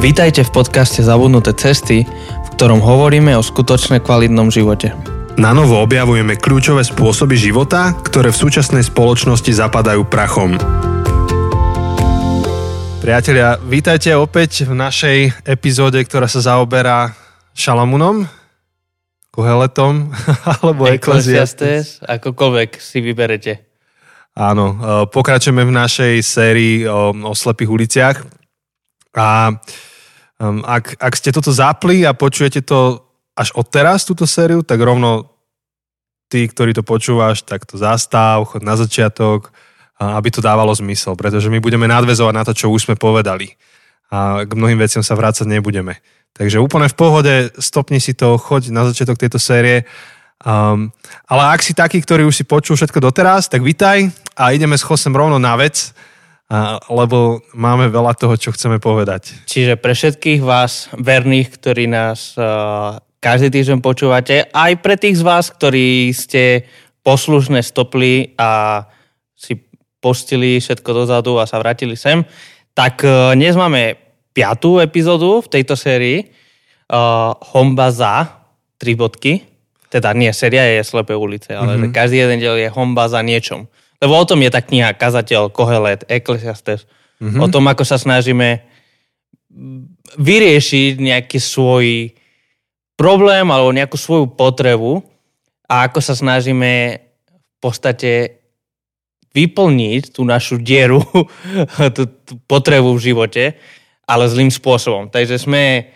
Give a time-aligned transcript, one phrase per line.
[0.00, 4.96] Vítajte v podcaste Zabudnuté cesty, v ktorom hovoríme o skutočne kvalitnom živote.
[5.36, 10.56] Na novo objavujeme kľúčové spôsoby života, ktoré v súčasnej spoločnosti zapadajú prachom.
[13.04, 17.12] Priatelia, vítajte opäť v našej epizóde, ktorá sa zaoberá
[17.52, 18.24] Šalamunom,
[19.28, 20.16] Koheletom
[20.64, 23.52] alebo Ecclesiastes, akokoľvek si vyberete.
[24.32, 24.76] Áno, e,
[25.12, 28.16] pokračujeme v našej sérii o, o slepých uliciach
[29.12, 29.60] a
[30.40, 33.04] um, ak, ak ste toto zapli a počujete to
[33.36, 35.30] až od teraz, túto sériu, tak rovno
[36.30, 39.52] ty, ktorý to počúvaš, tak to zastav, chod na začiatok,
[40.00, 43.52] aby to dávalo zmysel, pretože my budeme nadvezovať na to, čo už sme povedali.
[44.08, 46.00] A k mnohým veciam sa vrácať nebudeme.
[46.32, 49.84] Takže úplne v pohode, stopni si to, choď na začiatok tejto série.
[50.40, 50.88] Um,
[51.28, 54.08] ale ak si taký, ktorý už si počul všetko doteraz, tak vitaj
[54.40, 55.92] a ideme s Chosem rovno na vec,
[56.90, 59.46] lebo máme veľa toho, čo chceme povedať.
[59.46, 65.24] Čiže pre všetkých vás, verných, ktorí nás uh, každý týždeň počúvate, aj pre tých z
[65.24, 66.66] vás, ktorí ste
[67.06, 68.82] poslušne stopli a
[69.38, 69.62] si
[70.02, 72.26] postili všetko dozadu a sa vrátili sem,
[72.74, 73.94] tak uh, dnes máme
[74.34, 78.42] piatú epizódu v tejto sérii uh, Homba za
[78.74, 79.46] tri bodky.
[79.86, 81.94] Teda nie, séria je Slepé ulice, ale mm-hmm.
[81.94, 83.70] každý jeden diel je Homba za niečom.
[84.00, 86.88] Lebo o tom je tá kniha Kazateľ, Kohelet, Ecclesiastes.
[87.20, 87.40] Mm-hmm.
[87.44, 88.64] O tom, ako sa snažíme
[90.16, 92.16] vyriešiť nejaký svoj
[92.96, 95.04] problém alebo nejakú svoju potrebu
[95.68, 98.40] a ako sa snažíme v podstate
[99.30, 101.04] vyplniť tú našu dieru,
[101.96, 103.44] tú, tú potrebu v živote,
[104.08, 105.06] ale zlým spôsobom.
[105.06, 105.86] Takže sme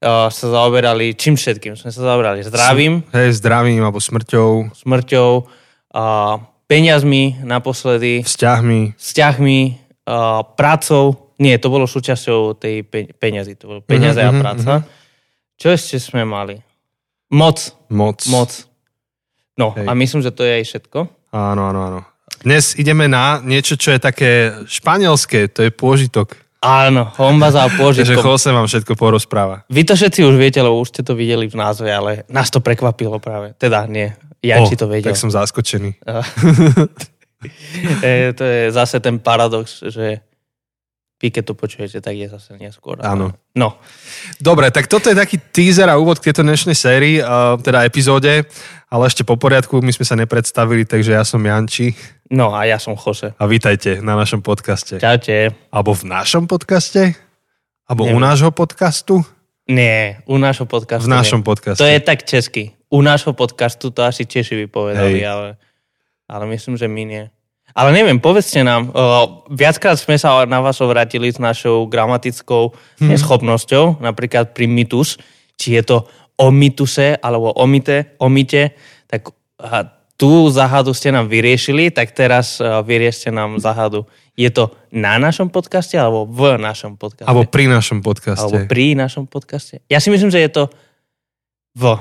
[0.00, 1.76] uh, sa zaoberali čím všetkým.
[1.76, 3.04] Sme sa zaoberali zdravím.
[3.12, 4.72] Hej, zdravím alebo smrťou.
[4.72, 6.36] Smrťou, uh,
[6.68, 8.22] peniazmi naposledy.
[8.22, 8.94] Vzťahmi.
[8.94, 9.58] Vzťahmi,
[10.04, 11.32] uh, prácou.
[11.40, 13.56] Nie, to bolo súčasťou tej pe- peniazy.
[13.58, 14.72] To bolo peniaze uh-huh, a práca.
[14.78, 15.56] Uh-huh.
[15.58, 16.60] Čo ešte sme mali?
[17.32, 17.74] Moc.
[17.90, 18.22] Moc.
[18.28, 18.50] Moc.
[19.58, 19.86] No Hej.
[19.90, 20.98] a myslím, že to je aj všetko.
[21.34, 22.00] Áno, áno, áno.
[22.38, 26.38] Dnes ideme na niečo, čo je také španielské, to je pôžitok.
[26.62, 28.18] Áno, homba za pôžitkom.
[28.18, 29.62] Takže Jose vám všetko porozpráva.
[29.70, 32.62] Vy to všetci už viete, lebo už ste to videli v názve, ale nás to
[32.62, 33.54] prekvapilo práve.
[33.58, 34.10] Teda nie,
[34.42, 35.10] ja oh, to vedel.
[35.10, 35.98] Tak som zaskočený.
[38.06, 40.22] e, to je zase ten paradox, že
[41.18, 43.02] vy keď to počujete, tak je zase neskôr.
[43.02, 43.34] Áno.
[43.58, 43.82] No.
[44.38, 48.46] Dobre, tak toto je taký teaser a úvod k tejto dnešnej sérii, uh, teda epizóde,
[48.86, 51.98] ale ešte po poriadku, my sme sa nepredstavili, takže ja som Janči.
[52.30, 53.34] No a ja som Jose.
[53.34, 55.02] A vítajte na našom podcaste.
[55.02, 55.58] Čaute.
[55.74, 57.18] Alebo v našom podcaste?
[57.90, 58.14] Alebo Neviem.
[58.14, 59.14] u nášho podcastu?
[59.66, 61.02] Nie, u nášho podcastu.
[61.02, 61.48] V našom nie.
[61.50, 61.82] podcaste.
[61.82, 62.77] To je tak česky.
[62.88, 65.60] U nášho podcastu to asi Češi vypovedali, ale,
[66.24, 67.24] ale myslím, že my nie.
[67.76, 73.08] Ale neviem, povedzte nám, uh, viackrát sme sa na vás obrátili s našou gramatickou hmm.
[73.12, 75.20] neschopnosťou, napríklad pri mitus,
[75.60, 75.96] či je to
[76.40, 78.72] o mituse alebo o mite, o mite,
[79.04, 79.84] tak uh,
[80.18, 84.08] tú záhadu ste nám vyriešili, tak teraz uh, vyriešte nám záhadu.
[84.34, 87.30] Je to na našom podcaste alebo v našom podcaste?
[87.30, 88.42] Alebo pri našom podcaste.
[88.42, 89.84] Alebo pri našom podcaste.
[89.86, 90.64] Ja si myslím, že je to
[91.78, 91.94] v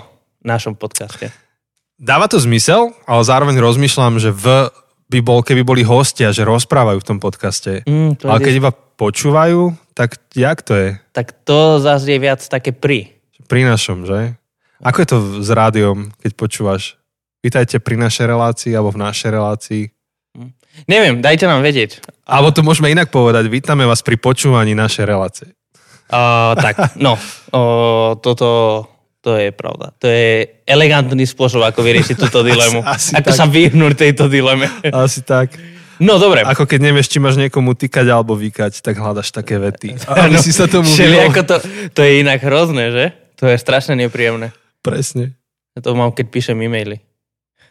[0.43, 1.33] našom podcaste.
[1.97, 4.69] Dáva to zmysel, ale zároveň rozmýšľam, že v
[5.07, 7.87] by bol, keby boli hostia, že rozprávajú v tom podcaste.
[7.87, 10.89] Mm, Ale keď iba počúvajú, tak jak to je?
[11.15, 13.15] Tak to zase je viac také pri.
[13.47, 14.35] Pri našom, že?
[14.83, 16.99] Ako je to s rádiom, keď počúvaš?
[17.39, 19.83] Vítajte pri našej relácii alebo v našej relácii.
[20.35, 20.51] Mm.
[20.91, 22.03] Neviem, dajte nám vedieť.
[22.27, 23.47] Alebo to môžeme inak povedať.
[23.47, 25.49] Vítame vás pri počúvaní našej relácie.
[26.11, 27.15] Uh, tak, no.
[27.51, 28.47] Uh, toto
[29.27, 29.91] to je pravda.
[29.99, 32.79] To je elegantný spôsob, ako vyriešiť túto dilemu.
[32.87, 33.39] Asi, asi ako tak.
[33.43, 34.71] sa vyhnúť tejto dileme.
[34.87, 35.51] Asi tak.
[35.99, 36.47] No dobre.
[36.47, 39.99] Ako keď nevieš, či máš niekomu tykať alebo vykať, tak hľadaš také vety.
[40.07, 41.55] Aby no, si sa tomu ako to,
[41.91, 43.05] to je inak hrozné, že?
[43.43, 44.55] To je strašne nepríjemné.
[44.79, 45.35] Presne.
[45.75, 47.03] Ja to mám, keď píšem e-maily.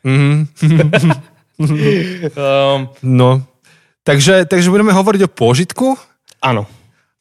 [0.05, 0.39] Mm-hmm.
[2.39, 3.43] um, no.
[4.07, 5.99] Takže, takže budeme hovoriť o pôžitku.
[6.39, 6.69] Áno.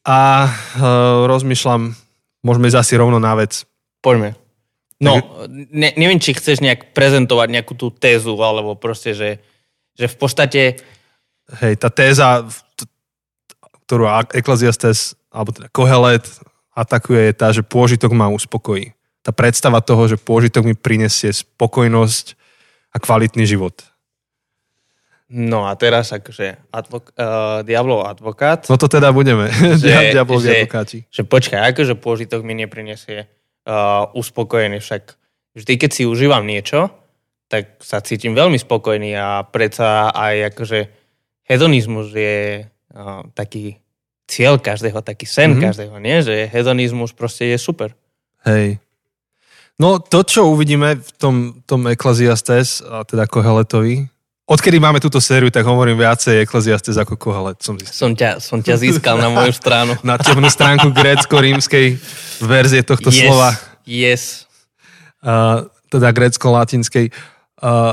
[0.06, 1.98] A uh, rozmýšľam,
[2.46, 3.66] môžeme ísť asi rovno na vec.
[4.00, 4.36] Poďme.
[4.96, 5.20] No,
[5.52, 9.44] ne, neviem, či chceš nejak prezentovať nejakú tú tézu, alebo proste, že,
[9.92, 10.60] že v podstate...
[11.60, 12.48] Hej, tá téza,
[13.86, 16.24] ktorú Ecclesiastes, alebo teda Kohelet
[16.72, 18.96] atakuje, je tá, že pôžitok ma uspokojí.
[19.20, 22.34] Tá predstava toho, že pôžitok mi prinesie spokojnosť
[22.92, 23.84] a kvalitný život.
[25.26, 28.62] No a teraz akože advok- uh, diablov advokát.
[28.70, 29.50] No to teda budeme.
[29.50, 30.98] Že, Diablovi že, advokáti.
[31.10, 33.26] Že počkaj, akože pôžitok mi neprinesie
[33.66, 34.78] uh, uspokojený.
[34.80, 35.02] Však
[35.58, 36.88] vždy, keď si užívam niečo,
[37.46, 40.80] tak sa cítim veľmi spokojný a predsa aj akože
[41.46, 43.78] hedonizmus je uh, taký
[44.26, 45.64] cieľ každého, taký sen mm-hmm.
[45.70, 46.16] každého, nie?
[46.22, 47.94] Že hedonizmus proste je super.
[48.42, 48.82] Hej.
[49.76, 51.36] No to, čo uvidíme v tom,
[51.68, 54.08] tom Ecclesiastes, a teda Koheletovi,
[54.46, 57.58] odkedy máme túto sériu, tak hovorím viacej Ecclesiastes ako Kohelet.
[57.60, 59.98] Som, som, ťa, som ťa získal na moju stranu.
[60.06, 61.98] na temnú stránku grécko-rímskej
[62.40, 63.50] verzie tohto yes, slova.
[63.84, 64.22] Yes.
[65.20, 67.10] Uh, teda grécko-latinskej.
[67.60, 67.92] Uh,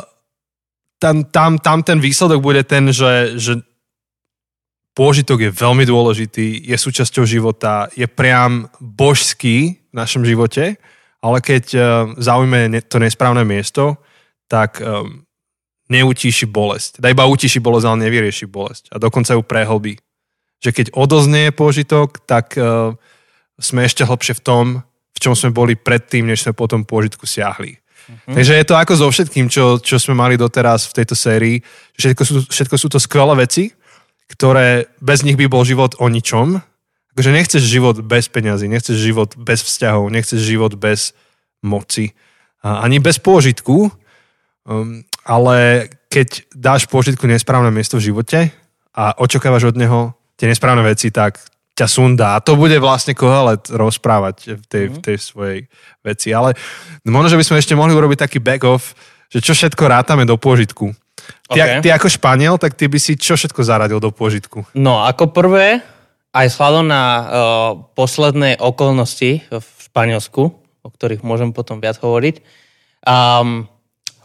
[1.01, 3.59] tam, tam, tam ten výsledok bude ten, že, že
[4.95, 10.79] pôžitok je veľmi dôležitý, je súčasťou života, je priam božský v našom živote
[11.23, 11.83] ale keď uh,
[12.19, 13.95] zaujme to nesprávne miesto,
[14.51, 15.23] tak um,
[15.91, 17.00] neutíši bolesť.
[17.00, 18.91] Teda iba utíši bolesť, ale nevyrieši bolesť.
[18.94, 20.00] A dokonca ju prehlbí.
[20.63, 22.95] Že keď odoznie pôžitok, tak uh,
[23.59, 24.65] sme ešte hlbšie v tom,
[25.13, 27.77] v čom sme boli predtým, než sme potom pôžitku siahli.
[27.77, 28.35] Mm-hmm.
[28.35, 31.63] Takže je to ako so všetkým, čo, čo sme mali doteraz v tejto sérii.
[31.95, 33.71] Všetko sú, všetko sú to skvelé veci,
[34.27, 36.59] ktoré bez nich by bol život o ničom,
[37.13, 41.13] akože nechceš život bez peňazí, nechceš život bez vzťahov, nechceš život bez
[41.62, 42.12] moci,
[42.65, 43.94] ani bez pôžitku,
[44.65, 48.39] um, ale keď dáš pôžitku nesprávne miesto v živote
[48.93, 49.99] a očakávaš od neho
[50.37, 51.41] tie nesprávne veci, tak
[51.73, 52.37] ťa sundá.
[52.37, 55.59] A to bude vlastne Kohelet rozprávať v tej, v tej svojej
[56.05, 56.29] veci.
[56.29, 56.53] Ale
[57.01, 58.93] možno, že by sme ešte mohli urobiť taký back-off,
[59.33, 60.93] že čo všetko rátame do pôžitku.
[61.49, 61.81] Ty, okay.
[61.81, 64.69] ty ako Španiel, tak ty by si čo všetko zaradil do pôžitku?
[64.77, 65.81] No, ako prvé,
[66.29, 67.25] aj vzhľadom na uh,
[67.97, 70.43] posledné okolnosti v Španielsku,
[70.83, 72.41] o ktorých môžem potom viac hovoriť,
[73.05, 73.65] um,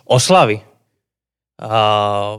[0.04, 0.67] oslavy.
[1.58, 2.38] Uh,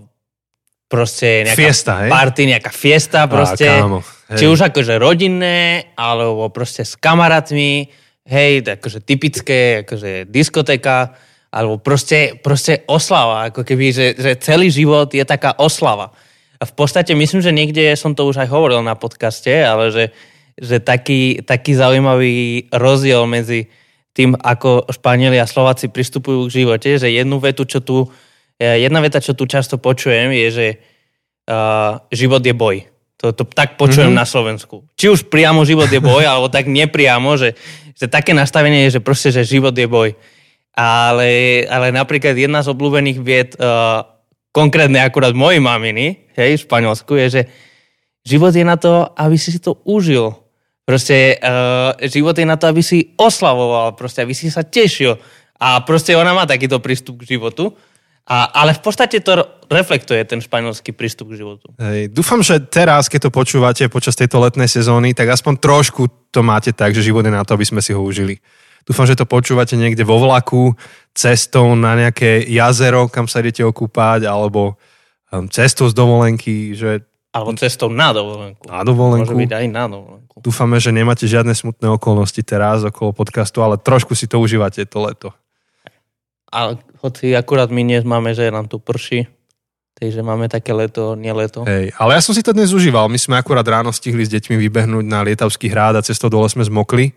[0.90, 2.10] proste nejaká fiesta, hej?
[2.10, 4.00] party, nejaká fiesta, proste, Á, kámo,
[4.34, 7.92] či už akože rodinné, alebo proste s kamarátmi,
[8.26, 11.14] hej, akože typické, akože diskotéka,
[11.54, 16.14] alebo proste, proste oslava, ako keby, že, že celý život je taká oslava.
[16.60, 20.06] A v podstate myslím, že niekde som to už aj hovoril na podcaste, ale že,
[20.60, 23.72] že taký, taký zaujímavý rozdiel medzi
[24.14, 28.12] tým, ako Španieli a Slováci pristupujú k živote, že jednu vetu, čo tu,
[28.60, 30.68] jedna veta, čo tu často počujem, je, že
[31.48, 32.86] uh, život je boj.
[33.20, 34.24] To, to tak počujem mm-hmm.
[34.24, 34.88] na Slovensku.
[34.96, 37.56] Či už priamo život je boj, alebo tak nepriamo, že,
[37.96, 40.16] že také nastavenie je, že proste, že život je boj.
[40.76, 44.08] Ale, ale napríklad jedna z obľúbených vied uh,
[44.56, 47.42] konkrétne akurát mojej maminy, hej, v Španielsku, je, že
[48.24, 50.36] život je na to, aby si si to užil.
[50.88, 55.20] Proste uh, život je na to, aby si oslavoval, proste aby si sa tešil.
[55.60, 57.76] A proste ona má takýto prístup k životu.
[58.30, 61.74] A, ale v podstate to reflektuje ten španielský prístup k životu.
[61.82, 66.46] Hej, dúfam, že teraz, keď to počúvate počas tejto letnej sezóny, tak aspoň trošku to
[66.46, 68.38] máte tak, že život je na to, aby sme si ho užili.
[68.86, 70.78] Dúfam, že to počúvate niekde vo vlaku,
[71.18, 74.78] cestou na nejaké jazero, kam sa idete okúpať, alebo
[75.34, 78.66] um, cestou z dovolenky, že alebo cestou na dovolenku.
[78.66, 79.30] Na dovolenku.
[79.30, 80.36] Môže byť aj na dovolenku.
[80.42, 84.98] Dúfame, že nemáte žiadne smutné okolnosti teraz okolo podcastu, ale trošku si to užívate to
[84.98, 85.30] leto.
[86.50, 86.74] A
[87.06, 89.30] hoci akurát my dnes máme, že nám tu prší,
[89.94, 91.62] takže máme také leto, nie leto.
[91.64, 93.06] Hej, ale ja som si to dnes užíval.
[93.06, 96.66] My sme akurát ráno stihli s deťmi vybehnúť na Lietavský hrád a cestou dole sme
[96.66, 97.14] zmokli.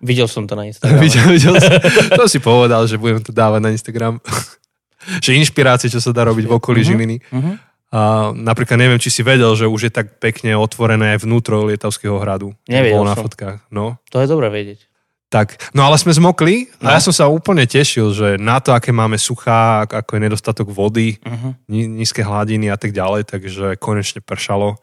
[0.00, 0.96] Videl som to na Instagram.
[1.04, 1.76] videl, videl som,
[2.20, 4.16] to si povedal, že budem to dávať na Instagram.
[5.24, 6.90] že inšpirácie, čo sa dá robiť v okolí uh-huh.
[6.96, 7.16] Žiliny.
[7.20, 7.54] Uh-huh.
[7.90, 12.22] A napríklad neviem, či si vedel, že už je tak pekne otvorené aj vnútro Lietavského
[12.22, 12.54] hradu.
[12.70, 13.26] Nevedel na som.
[13.26, 13.66] fotkách.
[13.68, 13.98] No.
[14.14, 14.89] To je dobré vedieť.
[15.30, 16.90] Tak, no ale sme zmokli a no.
[16.90, 21.22] ja som sa úplne tešil, že na to, aké máme suchá, ako je nedostatok vody,
[21.22, 21.54] uh-huh.
[21.70, 24.74] nízke hladiny a tak ďalej, takže konečne pršalo.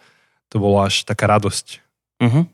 [0.48, 1.84] To bolo až taká radosť.
[2.24, 2.48] Uh-huh.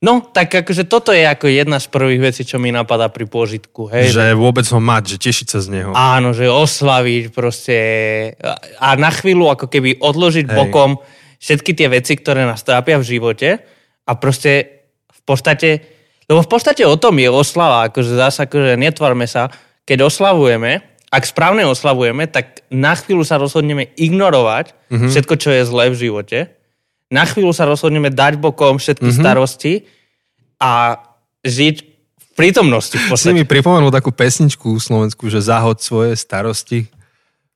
[0.00, 3.92] No, tak akože toto je ako jedna z prvých vecí, čo mi napadá pri pôžitku.
[3.92, 5.92] Hej, že vôbec ho mať, že tešiť sa z neho.
[5.92, 7.76] Áno, že oslaviť proste
[8.80, 10.56] a na chvíľu ako keby odložiť hej.
[10.56, 10.96] bokom
[11.36, 13.60] všetky tie veci, ktoré nás trápia v živote
[14.08, 14.80] a proste
[15.12, 15.68] v podstate,
[16.30, 19.50] lebo v podstate o tom je oslava, akože zase akože netvarme sa,
[19.82, 25.10] keď oslavujeme, ak správne oslavujeme, tak na chvíľu sa rozhodneme ignorovať mm-hmm.
[25.10, 26.38] všetko, čo je zlé v živote
[27.10, 29.22] na chvíľu sa rozhodneme dať bokom všetky mm-hmm.
[29.26, 29.84] starosti
[30.62, 31.02] a
[31.42, 31.76] žiť
[32.14, 33.34] v prítomnosti v podstate.
[33.34, 36.86] Si mi pripomenul takú pesničku Slovensku, že zahod svoje starosti.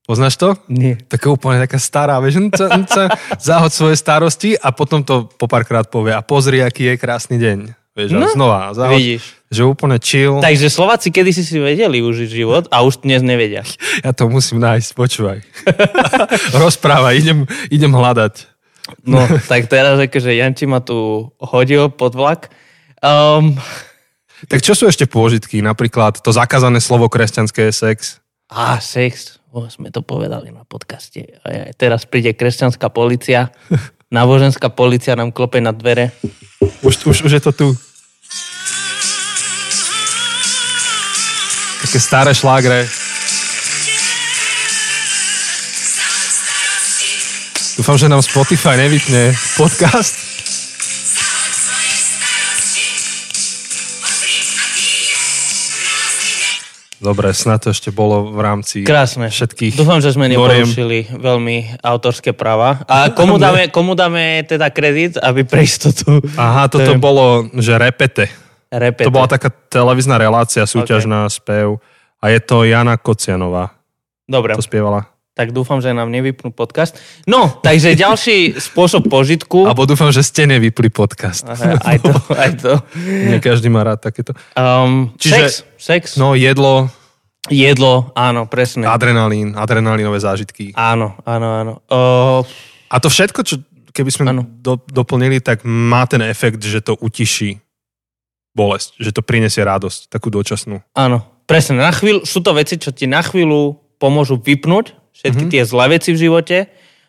[0.04, 0.59] Poznáš to?
[0.69, 1.00] Nie.
[1.00, 3.02] Taká úplne taká stará, vieš, nca, nca,
[3.40, 7.84] zahod svoje starosti a potom to po párkrát povie a pozri, aký je krásny deň.
[7.94, 9.38] Vieš, no, znova, zahod, vidíš.
[9.54, 10.42] že úplne chill.
[10.42, 13.62] Takže Slováci kedy si vedeli užiť život a už dnes nevedia.
[14.04, 15.38] Ja to musím nájsť, počúvaj.
[16.62, 17.38] Rozprávaj, idem,
[17.70, 18.50] idem hľadať.
[19.06, 22.50] No, tak teraz akože Janči ma tu hodil pod vlak.
[22.98, 23.54] Um,
[24.50, 25.62] tak čo sú ešte pôžitky?
[25.62, 28.18] Napríklad to zakázané slovo kresťanské je sex.
[28.50, 29.38] Á, sex.
[29.54, 31.38] O, sme to povedali na podcaste.
[31.78, 33.54] Teraz príde kresťanská policia.
[34.14, 36.14] náboženská policia nám klope na dvere.
[36.82, 37.66] Už, už, už je to tu.
[41.85, 42.88] Také staré šlágre.
[47.76, 50.17] Dúfam, že nám Spotify nevypne podcast.
[57.05, 59.29] Dobre, snad to ešte bolo v rámci Krásne.
[59.29, 62.81] všetkých Dúfam, že sme neporušili veľmi autorské práva.
[62.88, 66.25] A komu dáme, komu dáme teda kredit, aby pre istotu...
[66.41, 68.43] Aha, toto bolo, že repete.
[68.75, 69.07] Repete.
[69.07, 71.78] To bola taká televízna relácia, súťažná spev.
[72.19, 73.71] A je to Jana Kocianová.
[74.25, 75.12] Dobre, To spievala.
[75.35, 76.97] tak dúfam, že nám nevypnú podcast.
[77.26, 79.66] No, takže ďalší spôsob požitku.
[79.69, 81.45] Alebo dúfam, že ste nevypli podcast.
[81.45, 82.12] Aha, aj to,
[82.47, 82.73] aj to.
[82.99, 84.33] Nie každý má rád takéto.
[84.54, 86.88] Um, Čiže- sex, sex, No jedlo,
[87.47, 88.87] jedlo, áno, presne.
[88.88, 90.73] adrenalín, adrenalínové zážitky.
[90.73, 91.73] Áno, áno, áno.
[91.87, 92.40] Uh,
[92.88, 93.61] A to všetko, čo
[93.93, 94.23] keby sme
[94.59, 97.61] do, doplnili, tak má ten efekt, že to utiší
[98.54, 100.78] bolesť, že to prinesie radosť, takú dočasnú.
[100.94, 101.82] áno, presne.
[101.82, 106.11] Na chvíľu, sú to veci, čo ti na chvíľu pomôžu vypnúť všetky tie zlé veci
[106.14, 106.58] v živote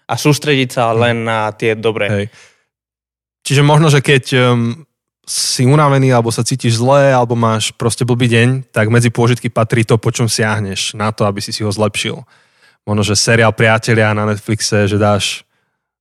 [0.06, 2.06] a sústrediť sa len na tie dobré.
[2.10, 2.26] Hej.
[3.46, 4.86] Čiže možno, že keď um,
[5.26, 9.82] si unavený, alebo sa cítiš zle, alebo máš proste blbý deň, tak medzi pôžitky patrí
[9.86, 12.22] to, po čom siahneš na to, aby si si ho zlepšil.
[12.86, 15.42] Možno, že seriál Priatelia na Netflixe, že dáš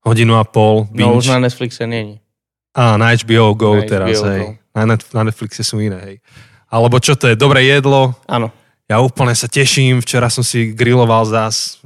[0.04, 1.32] hodinu a pol, No už binge.
[1.32, 2.20] na Netflixe není.
[2.76, 4.40] Á, na HBO Go Na teraz, HBO hej.
[4.40, 4.48] Go.
[4.75, 6.16] Na, Net, na Netflixe sú iné, hej.
[6.66, 8.50] Alebo čo to je, dobré jedlo, Áno.
[8.85, 11.78] ja úplne sa teším, včera som si griloval zás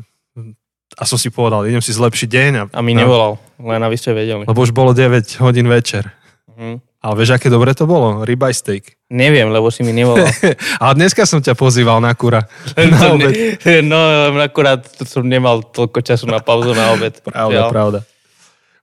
[0.96, 2.52] a som si povedal, idem si zlepšiť deň.
[2.56, 4.42] A, A mi nevolal, len aby ste vedeli.
[4.42, 6.08] Lebo už bolo 9 hodín večer.
[6.50, 6.80] Mhm.
[6.98, 8.26] Ale vieš, aké dobre to bolo?
[8.26, 8.98] Ribeye steak.
[9.06, 10.26] Neviem, lebo si mi nevolal.
[10.82, 12.42] Ale dneska som ťa pozýval na kura.
[12.74, 13.30] Na To obed.
[13.62, 13.98] ne- no,
[14.42, 17.14] akurát som nemal toľko času na pauzu na obed.
[17.22, 17.68] Pravda, Žiaľ.
[17.70, 17.98] pravda.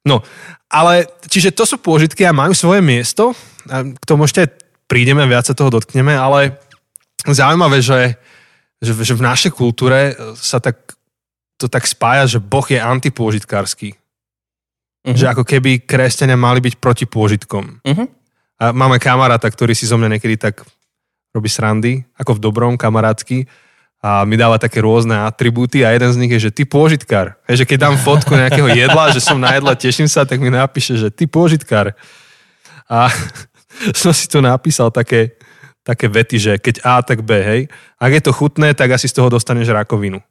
[0.05, 0.21] No,
[0.69, 3.33] ale čiže to sú pôžitky a majú svoje miesto.
[3.65, 4.45] A k tomu ešte
[4.85, 6.61] prídeme, viac sa toho dotkneme, ale
[7.25, 8.13] zaujímavé, že,
[8.77, 10.93] že, že v našej kultúre sa tak,
[11.57, 13.97] to tak spája, že Boh je antipôžitkársky.
[15.05, 15.17] Mhm.
[15.17, 17.81] Že ako keby kresťania mali byť proti pôžitkom.
[17.81, 18.05] Mhm.
[18.55, 20.63] A máme kamaráta, ktorý si zo mňa niekedy tak
[21.35, 23.43] robí srandy, ako v dobrom, kamarátsky.
[23.99, 27.35] A mi dáva také rôzne atribúty a jeden z nich je, že ty pôžitkár.
[27.45, 30.49] Hej, že keď dám fotku nejakého jedla, že som na jedle, teším sa, tak mi
[30.49, 31.97] napíše, že ty pôžitkár.
[32.85, 33.09] A
[33.97, 35.33] som si tu napísal také,
[35.81, 37.61] také vety, že keď A, tak B, hej.
[37.97, 40.21] Ak je to chutné, tak asi z toho dostaneš rakovinu.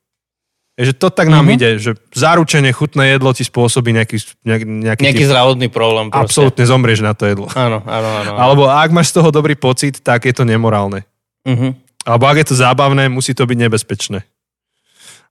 [0.75, 1.55] Je, že to tak nám Mhm.
[1.55, 6.11] ide, že zaručene chutné jedlo ti spôsobí nejaký, nejaký, nejaký, Nejaký zdravotný problém.
[6.11, 6.19] Proste.
[6.35, 7.47] absolútne zomrieš na to jedlo.
[7.55, 8.31] Áno, áno, áno.
[8.35, 8.39] áno.
[8.39, 11.07] Alebo ak máš z toho dobrý pocit, tak je to nemorálne.
[11.47, 11.84] Mhm.
[12.05, 14.21] Alebo ak je to zábavné, musí to byť nebezpečné.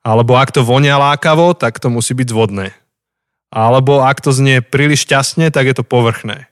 [0.04, 2.76] Alebo ak to vonia lákavo, tak to musí byť zvodné.
[3.54, 6.50] Alebo ak to znie príliš šťastne, tak je to povrchné.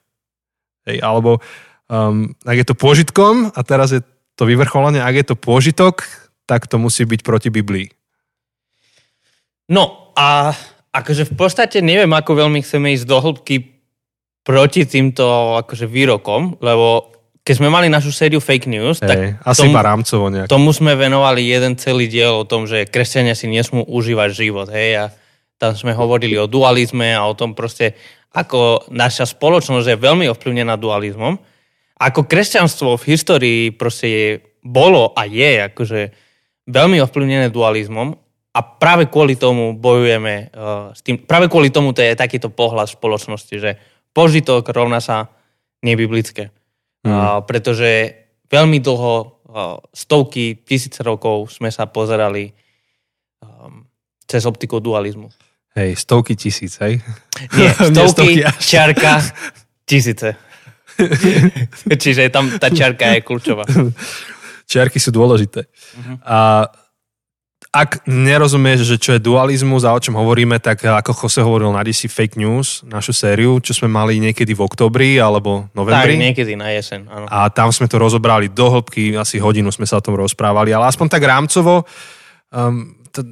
[0.85, 1.41] Hej, alebo
[1.89, 4.01] um, ak je to pôžitkom, a teraz je
[4.37, 6.05] to vyvrcholenie, ak je to pôžitok,
[6.45, 7.89] tak to musí byť proti Biblii.
[9.69, 10.53] No a
[10.91, 13.55] akože v podstate neviem, ako veľmi chceme ísť do hĺbky
[14.41, 19.65] proti týmto akože výrokom, lebo keď sme mali našu sériu fake news, tak Hej, asi
[19.65, 20.45] tomu- iba rámcovo nejak.
[20.45, 24.89] tomu sme venovali jeden celý diel o tom, že kresťania si nesmú užívať život, hej,
[25.01, 25.05] a
[25.57, 27.97] tam sme hovorili o dualizme a o tom proste,
[28.33, 31.37] ako naša spoločnosť je veľmi ovplyvnená dualizmom.
[32.01, 34.27] Ako kresťanstvo v histórii proste je,
[34.65, 35.99] bolo a je akože
[36.65, 38.17] veľmi ovplyvnené dualizmom
[38.51, 42.89] a práve kvôli tomu bojujeme uh, s tým, práve kvôli tomu to je takýto pohľad
[42.89, 43.71] v spoločnosti, že
[44.17, 45.29] požitok rovná sa
[45.85, 46.49] nebiblické.
[47.01, 48.13] Uh, pretože
[48.45, 49.41] veľmi dlho,
[49.91, 52.55] stovky, tisíce rokov sme sa pozerali
[53.43, 53.83] um,
[54.23, 55.27] cez optiku dualizmu.
[55.75, 57.03] Hej, stovky tisíc, hej?
[57.55, 59.19] Nie, stovky, stovky čiarka,
[59.83, 60.35] tisíce.
[62.03, 63.63] Čiže tam tá čiarka je kľúčová.
[64.67, 65.67] Čiarky sú dôležité.
[65.99, 66.13] Mhm.
[66.23, 66.67] A
[67.71, 71.79] ak nerozumieš, že čo je dualizmus a o čom hovoríme, tak ako Jose hovoril na
[71.79, 76.19] DC Fake News, našu sériu, čo sme mali niekedy v oktobri alebo Tak, novembri.
[76.19, 77.25] niekedy na jeseň, áno.
[77.31, 80.91] A tam sme to rozobrali do hĺbky, asi hodinu sme sa o tom rozprávali, ale
[80.91, 81.87] aspoň tak rámcovo,
[82.51, 83.23] um, t-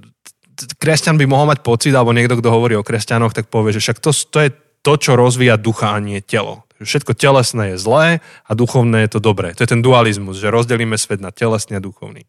[0.56, 3.84] t- kresťan by mohol mať pocit, alebo niekto, kto hovorí o kresťanoch, tak povie, že
[3.84, 6.64] však to, to je to, čo rozvíja ducha a nie telo.
[6.80, 9.52] Všetko telesné je zlé a duchovné je to dobré.
[9.52, 12.24] To je ten dualizmus, že rozdelíme svet na telesný a duchovný.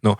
[0.00, 0.16] No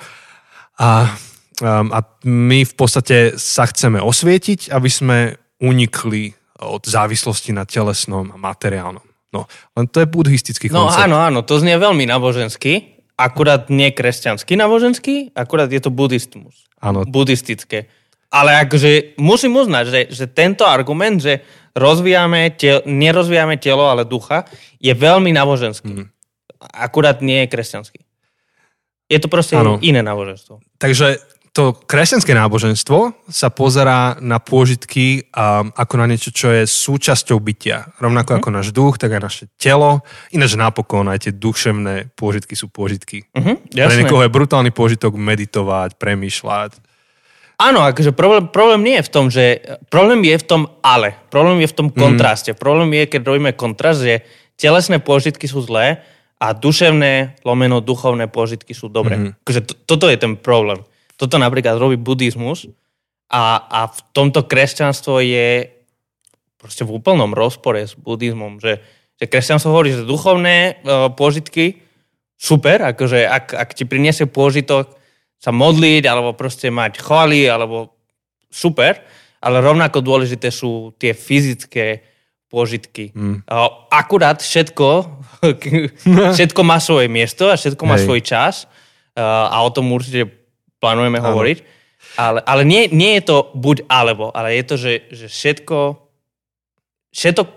[0.77, 1.17] a,
[1.61, 5.19] um, a my v podstate sa chceme osvietiť, aby sme
[5.61, 9.05] unikli od závislosti na telesnom a materiálnom.
[9.31, 9.47] No,
[9.79, 11.07] len to je buddhistický No koncept.
[11.07, 16.67] áno, áno, to znie veľmi nábožensky, akurát nie kresťanský náboženský, akurát je to buddhismus.
[16.83, 17.07] áno.
[17.07, 17.87] Buddhistické.
[18.31, 21.43] Ale akože musím uznať, že, že tento argument, že
[21.75, 24.47] rozvíjame tel, nerozvíjame telo, ale ducha,
[24.79, 25.91] je veľmi náboženský.
[25.91, 26.07] Mm.
[26.75, 28.01] Akurát nie je kresťanský.
[29.11, 29.83] Je to proste ano.
[29.83, 30.63] iné náboženstvo.
[30.79, 31.19] Takže
[31.51, 37.91] to kresťanské náboženstvo sa pozerá na pôžitky um, ako na niečo, čo je súčasťou bytia.
[37.99, 38.39] Rovnako mm.
[38.39, 40.07] ako náš duch, tak aj naše telo.
[40.31, 43.27] Ináč napokon aj tie duševné pôžitky sú pôžitky.
[43.35, 46.79] Mm-hmm, Pre niekoho je brutálny pôžitok meditovať, premýšľať.
[47.61, 49.61] Áno, akože problém, problém nie je v tom, že...
[49.93, 51.13] Problém je v tom ale.
[51.29, 51.99] Problém je v tom mhm.
[51.99, 52.51] kontraste.
[52.55, 52.59] Mm.
[52.63, 54.23] Problém je, keď robíme kontrast, že
[54.55, 55.99] telesné pôžitky sú zlé
[56.41, 59.19] a duševné, lomeno duchovné pôžitky sú dobré.
[59.19, 59.31] Mm.
[59.45, 60.81] Akože to, toto je ten problém.
[61.21, 62.73] Toto napríklad robí buddhizmus
[63.29, 65.69] a, a v tomto kresťanstvo je
[66.57, 68.81] proste v úplnom rozpore s buddhizmom, že,
[69.21, 71.85] že kresťanstvo hovorí, že duchovné uh, pôžitky
[72.41, 74.97] super, akože ak, ak ti priniesie pôžitok
[75.37, 77.93] sa modliť, alebo proste mať chvály, alebo
[78.49, 79.01] super,
[79.41, 82.05] ale rovnako dôležité sú tie fyzické
[82.53, 83.13] pôžitky.
[83.17, 83.45] Mm.
[83.89, 84.89] Akurát všetko,
[86.37, 88.05] všetko má svoje miesto a všetko má Hej.
[88.05, 88.55] svoj čas
[89.17, 90.40] a o tom určite
[90.81, 91.31] plánujeme Áno.
[91.31, 91.59] hovoriť.
[92.17, 96.01] Ale, ale nie, nie je to buď alebo, ale je to, že, že všetko,
[97.13, 97.49] všetok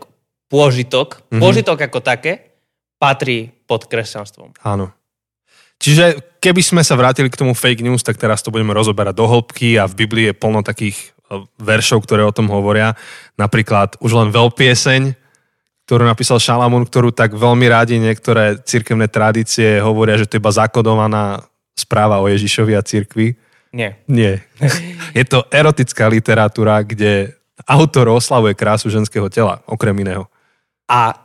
[0.52, 1.42] pôžitok, mm-hmm.
[1.42, 2.54] pôžitok ako také,
[3.02, 4.54] patrí pod kresťanstvom.
[4.62, 4.94] Áno.
[5.82, 9.26] Čiže keby sme sa vrátili k tomu fake news, tak teraz to budeme rozoberať do
[9.28, 10.96] hĺbky a v Biblii je plno takých
[11.28, 12.96] e, veršov, ktoré o tom hovoria.
[13.36, 15.12] Napríklad už len veľpieseň,
[15.84, 20.56] ktorú napísal Šalamún, ktorú tak veľmi rádi niektoré cirkevné tradície hovoria, že to je iba
[20.56, 23.36] zakodovaná správa o Ježišovi a cirkvi.
[23.74, 23.98] Nie.
[24.06, 24.46] Nie.
[25.18, 27.34] Je to erotická literatúra, kde
[27.66, 30.30] autor oslavuje krásu ženského tela, okrem iného.
[30.86, 31.18] A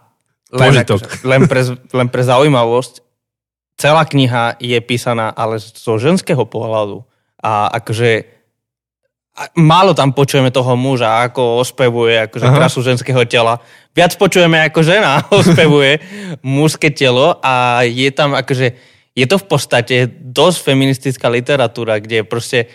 [0.49, 1.61] len, akože, len, pre,
[1.93, 3.05] len pre zaujímavosť,
[3.77, 7.05] celá kniha je písaná ale zo ženského pohľadu.
[7.39, 8.39] A akože
[9.55, 13.63] málo tam počujeme toho muža, ako ospevuje akože krásu ženského tela.
[13.95, 16.03] Viac počujeme, ako žena ospevuje
[16.43, 18.75] mužské telo a je tam akože
[19.17, 22.69] je to v podstate dosť feministická literatúra, kde proste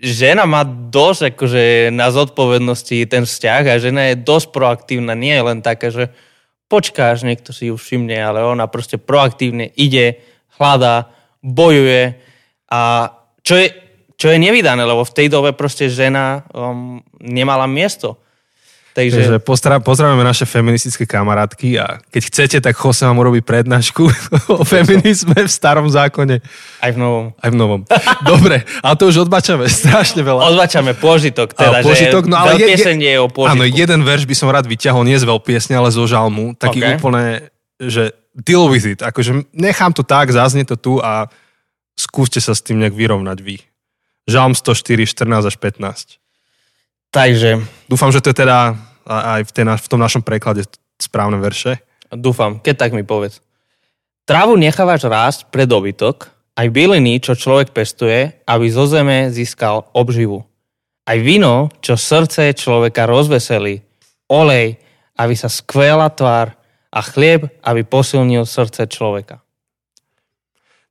[0.00, 5.46] žena má dosť akože na zodpovednosti ten vzťah a žena je dosť proaktívna, nie je
[5.46, 6.12] len taká, že
[6.68, 10.20] počkáš, niekto si ju všimne, ale ona proste proaktívne ide,
[10.58, 11.12] hľadá,
[11.44, 12.16] bojuje
[12.72, 13.12] a
[13.44, 13.68] čo je,
[14.16, 18.23] čo je nevydané, lebo v tej dobe proste žena um, nemala miesto.
[18.94, 24.06] Takže, Takže pozdravujeme naše feministické kamarátky a keď chcete, tak Jose vám urobí prednášku
[24.54, 26.38] o feminizme v starom zákone.
[26.78, 27.34] Aj v novom.
[27.42, 27.82] Aj v novom.
[28.30, 30.46] Dobre, ale to už odbačame strašne veľa.
[30.46, 33.58] Odbačame pôžitok, teda, a, pôžitok, že no, ale je, je, je o pôžitku.
[33.58, 36.54] Áno, jeden verš by som rád vyťahol, nie z veľpiesne, ale zo žalmu.
[36.54, 36.94] Taký okay.
[36.94, 37.50] úplne,
[37.82, 39.02] že deal with it.
[39.02, 41.26] Akože nechám to tak, zaznie to tu a
[41.98, 43.58] skúste sa s tým nejak vyrovnať vy.
[44.30, 46.23] Žalm 104, 14 až 15.
[47.14, 47.62] Takže...
[47.86, 48.74] Dúfam, že to je teda
[49.06, 50.66] aj v, tej, v tom našom preklade
[50.98, 51.78] správne verše.
[52.10, 53.38] Dúfam, keď tak mi povedz.
[54.26, 60.42] Trávu nechávaš rásť pre dobytok, aj byliny, čo človek pestuje, aby zo zeme získal obživu.
[61.04, 63.84] Aj víno, čo srdce človeka rozveselí,
[64.32, 64.80] olej,
[65.20, 66.56] aby sa skvela tvár
[66.90, 69.44] a chlieb, aby posilnil srdce človeka.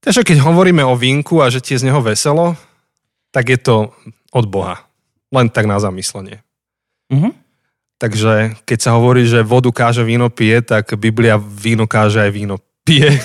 [0.04, 2.60] Takže keď hovoríme o vínku a že ti je z neho veselo,
[3.32, 3.96] tak je to
[4.36, 4.84] od Boha.
[5.34, 6.46] Len tak na zamyslenie.
[7.10, 7.34] Mm-hmm.
[7.98, 12.62] Takže keď sa hovorí, že vodu káže víno pije, tak Biblia víno káže aj víno
[12.86, 13.10] pije.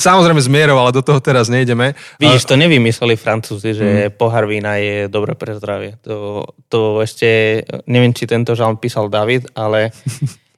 [0.00, 1.92] Samozrejme z mierou, ale do toho teraz nejdeme.
[2.16, 4.16] Vidíš, to nevymysleli Francúzi, že mm.
[4.16, 6.00] pohár vína je dobre pre zdravie.
[6.08, 9.92] To, to ešte, neviem, či tento žalm písal David, ale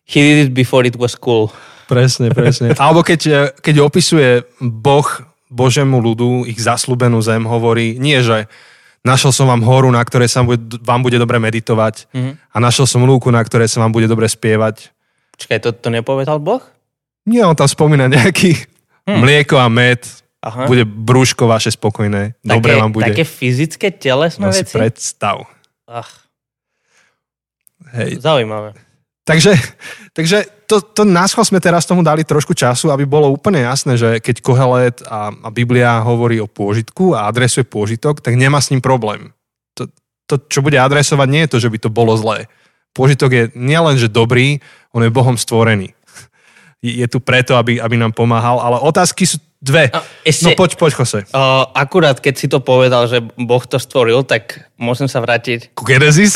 [0.06, 1.50] he did it before it was cool.
[1.90, 2.70] Presne, presne.
[2.78, 5.06] Alebo keď, keď opisuje Boh
[5.50, 8.46] Božemu ľudu, ich zaslúbenú zem, hovorí nie, že
[9.02, 10.46] našiel som vám horu, na ktorej sa
[10.82, 12.34] vám bude dobre meditovať mm-hmm.
[12.54, 14.90] a našiel som lúku, na ktorej sa vám bude dobre spievať.
[15.38, 16.62] Čakaj, to, to nepovedal Boh?
[17.26, 18.58] Nie, on tam spomína nejaký
[19.06, 19.20] hmm.
[19.22, 20.02] mlieko a med,
[20.42, 20.66] Aha.
[20.66, 23.06] bude brúško vaše spokojné, také, dobre vám bude.
[23.06, 24.66] Také fyzické telesné no veci?
[24.66, 25.46] si predstav.
[25.86, 26.26] Ach.
[27.94, 28.18] Hej.
[28.18, 28.74] Zaujímavé.
[29.22, 29.54] Takže,
[30.18, 34.18] takže to, to náschval sme teraz tomu dali trošku času, aby bolo úplne jasné, že
[34.18, 38.82] keď Kohelet a, a Biblia hovorí o pôžitku a adresuje pôžitok, tak nemá s ním
[38.82, 39.30] problém.
[39.78, 39.86] To,
[40.26, 42.50] to, čo bude adresovať, nie je to, že by to bolo zlé.
[42.98, 44.58] Pôžitok je nielen, že dobrý,
[44.90, 45.94] on je Bohom stvorený.
[46.82, 49.94] Je tu preto, aby, aby nám pomáhal, ale otázky sú Dve.
[49.94, 51.22] A ešte, no poď, poď, Jose.
[51.30, 55.70] Uh, akurát, keď si to povedal, že Boh to stvoril, tak musím sa vrátiť.
[55.78, 56.34] Ku Genesis?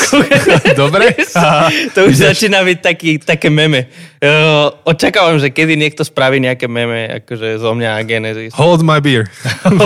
[0.79, 1.11] Dobre.
[1.95, 2.23] to už Ideš.
[2.23, 3.91] začína byť taký, také meme.
[4.23, 8.55] Uh, očakávam, že kedy niekto spraví nejaké meme, akože zo mňa a Genesis.
[8.55, 9.27] Hold my beer.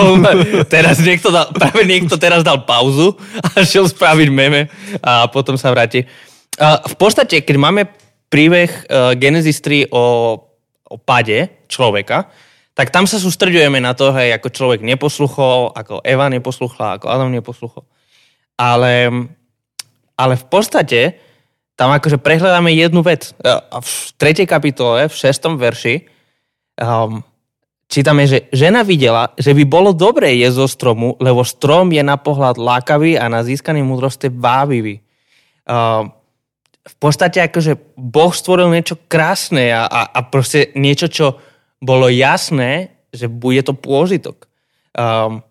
[0.78, 4.70] teraz niekto dal, práve niekto teraz dal pauzu a šiel spraviť meme
[5.02, 6.06] a potom sa vráti.
[6.62, 7.90] Uh, v podstate, keď máme
[8.30, 10.04] príbeh uh, Genesis 3 o,
[10.86, 12.30] o pade človeka,
[12.72, 17.28] tak tam sa sústredujeme na to, hej, ako človek neposluchol, ako Eva neposluchla, ako Adam
[17.28, 17.84] neposluchol.
[18.56, 19.12] Ale,
[20.16, 21.00] ale v podstate
[21.76, 23.36] tam akože prehľadáme jednu vec.
[23.68, 26.08] V tretej kapitole, v šestom verši,
[26.80, 27.20] um,
[27.92, 32.16] čítame, že žena videla, že by bolo dobré jesť zo stromu, lebo strom je na
[32.16, 35.04] pohľad lákavý a na získaný múdrosti vábivý.
[35.68, 36.08] Um,
[36.82, 41.26] v podstate akože Boh stvoril niečo krásne a, a, a proste niečo, čo
[41.82, 44.46] bolo jasné, že bude to pôžitok.
[44.94, 45.42] Um,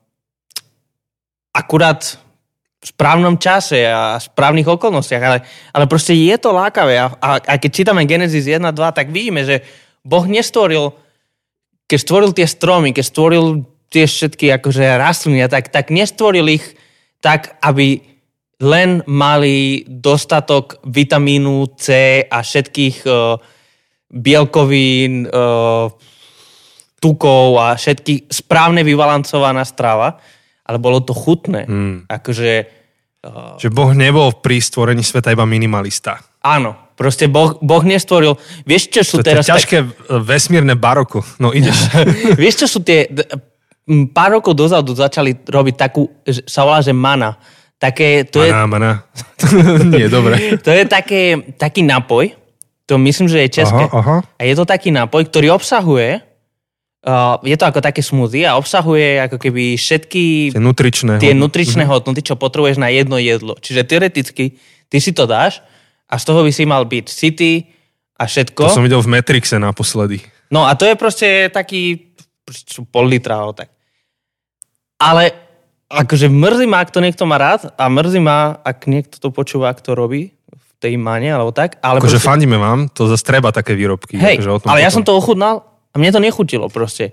[1.52, 2.16] akurát
[2.82, 5.40] v správnom čase a v správnych okolnostiach, ale,
[5.70, 6.98] ale proste je to lákavé.
[6.98, 9.62] A, a, a keď čítame Genesis 1, 2, tak vidíme, že
[10.02, 10.90] Boh nestvoril,
[11.86, 13.46] keď stvoril tie stromy, keď stvoril
[13.92, 16.66] tie všetky akože rastliny, tak, tak nestvoril ich
[17.22, 18.02] tak, aby
[18.62, 23.38] len mali dostatok vitamínu C a všetkých uh,
[24.10, 25.90] bielkovín, uh,
[27.02, 30.22] tukov a všetky správne vybalancovaná strava,
[30.62, 31.66] ale bolo to chutné.
[31.66, 32.06] Hmm.
[32.06, 32.52] Akože,
[33.26, 36.22] uh, že Boh nebol pri stvorení sveta iba minimalista.
[36.46, 38.38] Áno, proste Boh, boh nestvoril.
[38.70, 39.50] Vieš, čo sú to teraz...
[39.50, 40.22] To ťažké tak...
[40.22, 41.26] vesmírne baroko.
[41.42, 41.90] No ideš.
[42.42, 43.10] Vieš, čo sú tie...
[44.14, 46.06] Pár rokov dozadu začali robiť takú,
[46.46, 47.34] sa volá, že mana.
[47.82, 48.92] Také, to mana, je, mana.
[49.98, 50.38] Nie, dobre.
[50.66, 52.38] To je také, taký nápoj,
[52.86, 53.90] to myslím, že je české.
[53.90, 54.18] Aha, aha.
[54.38, 56.22] A je to taký nápoj, ktorý obsahuje
[57.02, 61.82] Uh, je to ako také smoothie a obsahuje ako keby všetky tie nutričné, tie nutričné
[61.82, 61.98] mm-hmm.
[61.98, 63.58] hodnoty, čo potrebuješ na jedno jedlo.
[63.58, 65.66] Čiže teoreticky ty si to dáš
[66.06, 67.74] a z toho by si mal byť city
[68.22, 68.70] a všetko.
[68.70, 70.22] To som videl v Matrixe naposledy.
[70.54, 72.14] No a to je proste taký
[72.94, 73.74] pol litra tak.
[75.02, 75.34] Ale
[75.90, 79.74] akože mrzí ma, ak to niekto má rád a mrzí ma, ak niekto to počúva,
[79.74, 81.82] ak to robí v tej mane alebo tak.
[81.82, 82.30] Ale akože proste...
[82.30, 84.22] fandíme vám, to zase treba také výrobky.
[84.22, 84.86] Hej, akože ale potom...
[84.86, 87.12] ja som to ochutnal a mne to nechutilo proste.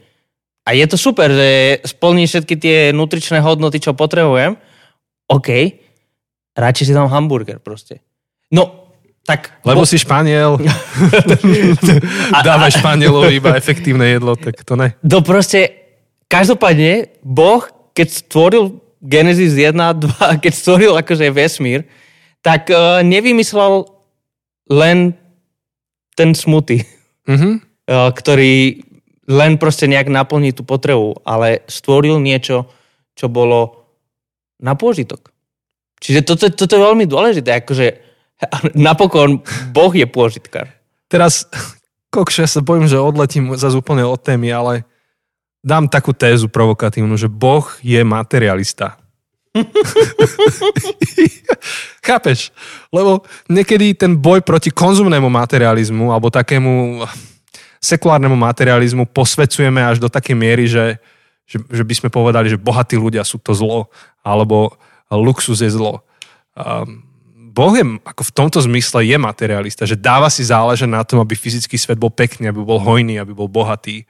[0.69, 4.61] A je to super, že splní všetky tie nutričné hodnoty, čo potrebujem.
[5.29, 5.49] OK,
[6.53, 8.05] radšej si dám hamburger proste.
[8.53, 8.93] No,
[9.29, 9.61] tak...
[9.65, 9.89] Lebo bo...
[9.89, 10.57] si Španiel.
[12.49, 14.97] Dávaj Španielovi iba efektívne jedlo, tak to ne.
[15.05, 15.69] To proste,
[16.33, 18.65] každopádne, Boh, keď stvoril
[19.05, 21.85] Genesis 1, 2, keď stvoril akože vesmír,
[22.41, 23.85] tak uh, nevymyslel
[24.73, 25.13] len
[26.17, 26.89] ten smutý.
[27.29, 27.68] Mm-hmm.
[27.89, 28.85] Eh, ktorý
[29.33, 32.69] len proste nejak naplní tú potrebu, ale stvoril niečo,
[33.17, 33.89] čo bolo
[34.61, 35.33] na pôžitok.
[35.97, 37.87] Čiže toto, toto je veľmi dôležité, akože
[38.77, 39.41] napokon
[39.73, 40.69] Boh je pôžitkár.
[41.09, 41.49] Teraz,
[42.13, 44.85] kokšia sa bojím, že odletím zase úplne od témy, ale
[45.65, 49.01] dám takú tézu provokatívnu, že Boh je materialista.
[52.05, 52.53] Chápeš?
[52.93, 57.01] Lebo niekedy ten boj proti konzumnému materializmu alebo takému
[57.79, 60.99] sekulárnemu materializmu posvecujeme až do takej miery, že,
[61.47, 63.89] že, že by sme povedali, že bohatí ľudia sú to zlo,
[64.23, 64.75] alebo
[65.11, 66.03] luxus je zlo.
[66.59, 67.07] Um,
[67.55, 71.35] boh je, ako v tomto zmysle je materialista, že dáva si záležať na tom, aby
[71.35, 74.07] fyzický svet bol pekný, aby bol hojný, aby bol bohatý.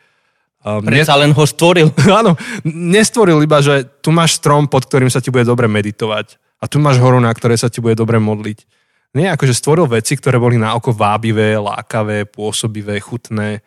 [0.60, 1.88] Um, Predsa len ho stvoril.
[2.20, 2.34] Áno,
[2.66, 6.82] nestvoril iba, že tu máš strom, pod ktorým sa ti bude dobre meditovať a tu
[6.82, 8.77] máš horu, na ktorej sa ti bude dobre modliť
[9.16, 13.64] nie, akože stvoril veci, ktoré boli na oko vábivé, lákavé, pôsobivé, chutné.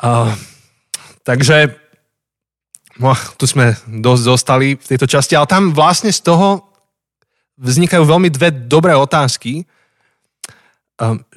[0.00, 0.32] Uh,
[1.20, 1.76] takže
[2.96, 6.64] no, tu sme dosť zostali v tejto časti, ale tam vlastne z toho
[7.60, 9.64] vznikajú veľmi dve dobré otázky,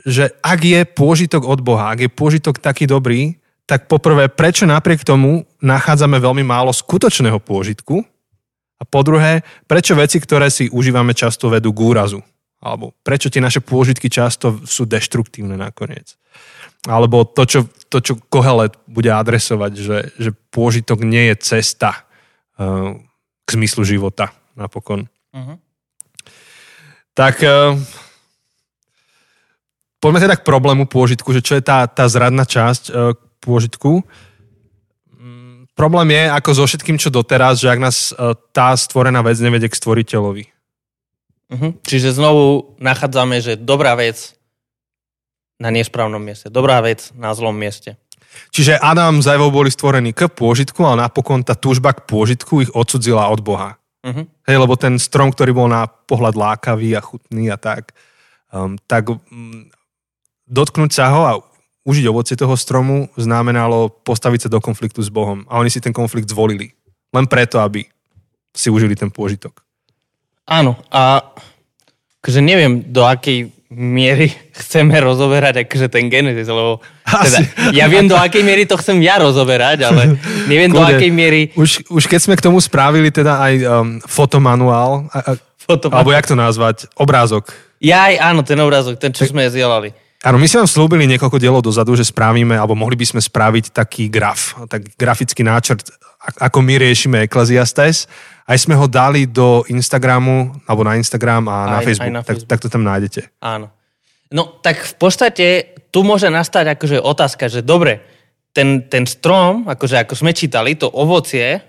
[0.07, 3.35] že ak je pôžitok od Boha, ak je pôžitok taký dobrý,
[3.67, 8.01] tak poprvé, prečo napriek tomu nachádzame veľmi málo skutočného pôžitku?
[8.79, 12.23] A po druhé, prečo veci, ktoré si užívame, často vedú k úrazu?
[12.59, 16.19] Alebo prečo tie naše pôžitky často sú deštruktívne nakoniec.
[16.87, 22.03] Alebo to, čo, to, čo Kohelet bude adresovať, že, že pôžitok nie je cesta
[22.59, 22.95] uh,
[23.43, 25.07] k zmyslu života napokon.
[25.31, 25.55] Uh-huh.
[27.15, 27.75] Tak uh,
[30.03, 34.03] poďme teda k problému pôžitku, že čo je tá, tá zradná časť uh, pôžitku.
[35.15, 39.39] Um, problém je, ako so všetkým, čo doteraz, že ak nás uh, tá stvorená vec
[39.39, 40.58] nevedie k stvoriteľovi
[41.49, 41.73] Uh-huh.
[41.81, 44.37] Čiže znovu nachádzame, že dobrá vec
[45.57, 46.47] na nesprávnom mieste.
[46.47, 47.97] Dobrá vec na zlom mieste.
[48.53, 52.71] Čiže Adam s Evou boli stvorení k pôžitku, ale napokon tá túžba k pôžitku ich
[52.71, 53.81] odsudzila od Boha.
[54.05, 54.23] Uh-huh.
[54.47, 57.91] Hej, lebo ten strom, ktorý bol na pohľad lákavý a chutný a tak,
[58.53, 59.67] um, tak um,
[60.47, 61.33] dotknúť sa ho a
[61.83, 65.43] užiť ovocie toho stromu znamenalo postaviť sa do konfliktu s Bohom.
[65.49, 66.71] A oni si ten konflikt zvolili.
[67.09, 67.89] Len preto, aby
[68.53, 69.65] si užili ten pôžitok.
[70.49, 70.73] Áno.
[70.89, 71.21] A
[72.19, 78.17] akože neviem, do akej miery chceme rozoberať akože ten Genesis, lebo teda, ja viem, do
[78.17, 80.17] akej miery to chcem ja rozoberať, ale
[80.49, 81.41] neviem, Kode, do akej miery...
[81.53, 85.31] Už, už keď sme k tomu spravili teda aj um, fotomanuál, a, a,
[85.61, 87.53] fotomanuál, alebo jak to nazvať, obrázok.
[87.79, 89.93] Ja aj áno, ten obrázok, ten, čo tak, sme zdieľali.
[90.19, 93.71] Áno, my sme vám slúbili niekoľko dielov dozadu, že spravíme, alebo mohli by sme spraviť
[93.71, 95.87] taký graf, tak grafický náčrt,
[96.19, 98.11] ako my riešime Ecclesiastes
[98.49, 102.23] aj sme ho dali do Instagramu, alebo na Instagram a na aj, Facebook, aj na
[102.25, 102.49] Facebook.
[102.49, 103.21] Tak, tak to tam nájdete.
[103.45, 103.69] Áno.
[104.33, 108.01] No tak v podstate tu môže nastať akože otázka, že dobre,
[108.49, 111.61] ten, ten strom, akože ako sme čítali, to ovocie,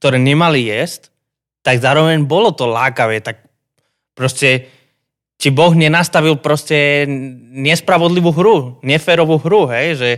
[0.00, 1.12] ktoré nemali jesť,
[1.60, 3.44] tak zároveň bolo to lákavé, tak
[4.16, 4.72] proste
[5.36, 7.04] či Boh nenastavil proste
[7.52, 10.10] nespravodlivú hru, neférovú hru, hej, že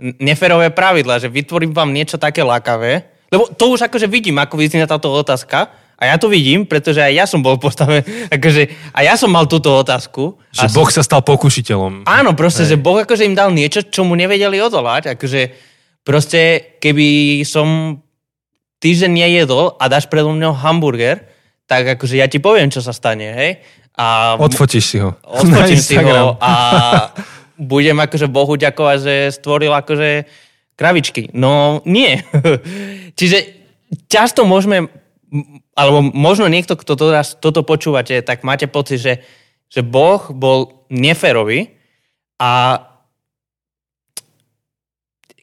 [0.00, 4.82] neférové pravidla, že vytvorím vám niečo také lákavé, lebo to už akože vidím, ako vyznie
[4.90, 5.70] táto otázka.
[6.00, 8.02] A ja to vidím, pretože aj ja som bol postavený,
[8.36, 10.40] akože, a ja som mal túto otázku.
[10.50, 12.08] Že a Boh sa stal pokušiteľom.
[12.08, 12.74] Áno, proste, Hej.
[12.74, 15.14] že Boh akože im dal niečo, čo mu nevedeli odolať.
[15.14, 15.52] Akože,
[16.00, 18.00] proste, keby som
[18.80, 21.28] týždeň nejedol a dáš predo mňou hamburger,
[21.68, 23.50] tak akože ja ti poviem, čo sa stane, hej?
[23.94, 25.12] A, Odfotíš si ho.
[25.38, 26.52] Odfotím si ho a
[27.60, 30.24] budem akože Bohu ďakovať, že stvoril akože
[30.80, 31.28] kravičky.
[31.36, 32.24] No nie.
[33.20, 33.38] Čiže
[34.08, 34.88] často môžeme,
[35.76, 39.14] alebo možno niekto, kto to, toto počúvate, tak máte pocit, že,
[39.68, 41.76] že Boh bol neférový
[42.40, 42.80] a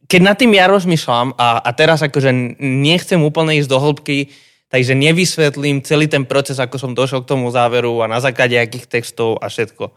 [0.07, 4.31] keď nad tým ja rozmýšľam a, a teraz akože nechcem úplne ísť do hĺbky,
[4.71, 8.87] takže nevysvetlím celý ten proces, ako som došiel k tomu záveru a na základe akých
[8.87, 9.91] textov a všetko.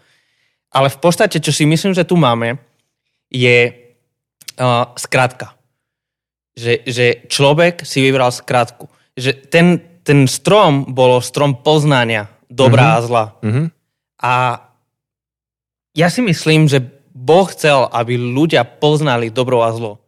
[0.70, 2.58] Ale v podstate, čo si myslím, že tu máme,
[3.30, 3.89] je
[4.60, 5.56] uh, skratka.
[6.52, 8.92] Že, že človek si vybral skratku.
[9.16, 9.66] Že ten,
[10.04, 13.00] ten strom bolo strom poznania, dobrá mm-hmm.
[13.00, 13.24] a zla.
[13.40, 13.66] Mm-hmm.
[14.20, 14.32] A
[15.96, 19.98] ja si myslím, že Boh chcel, aby ľudia poznali dobro a zlo.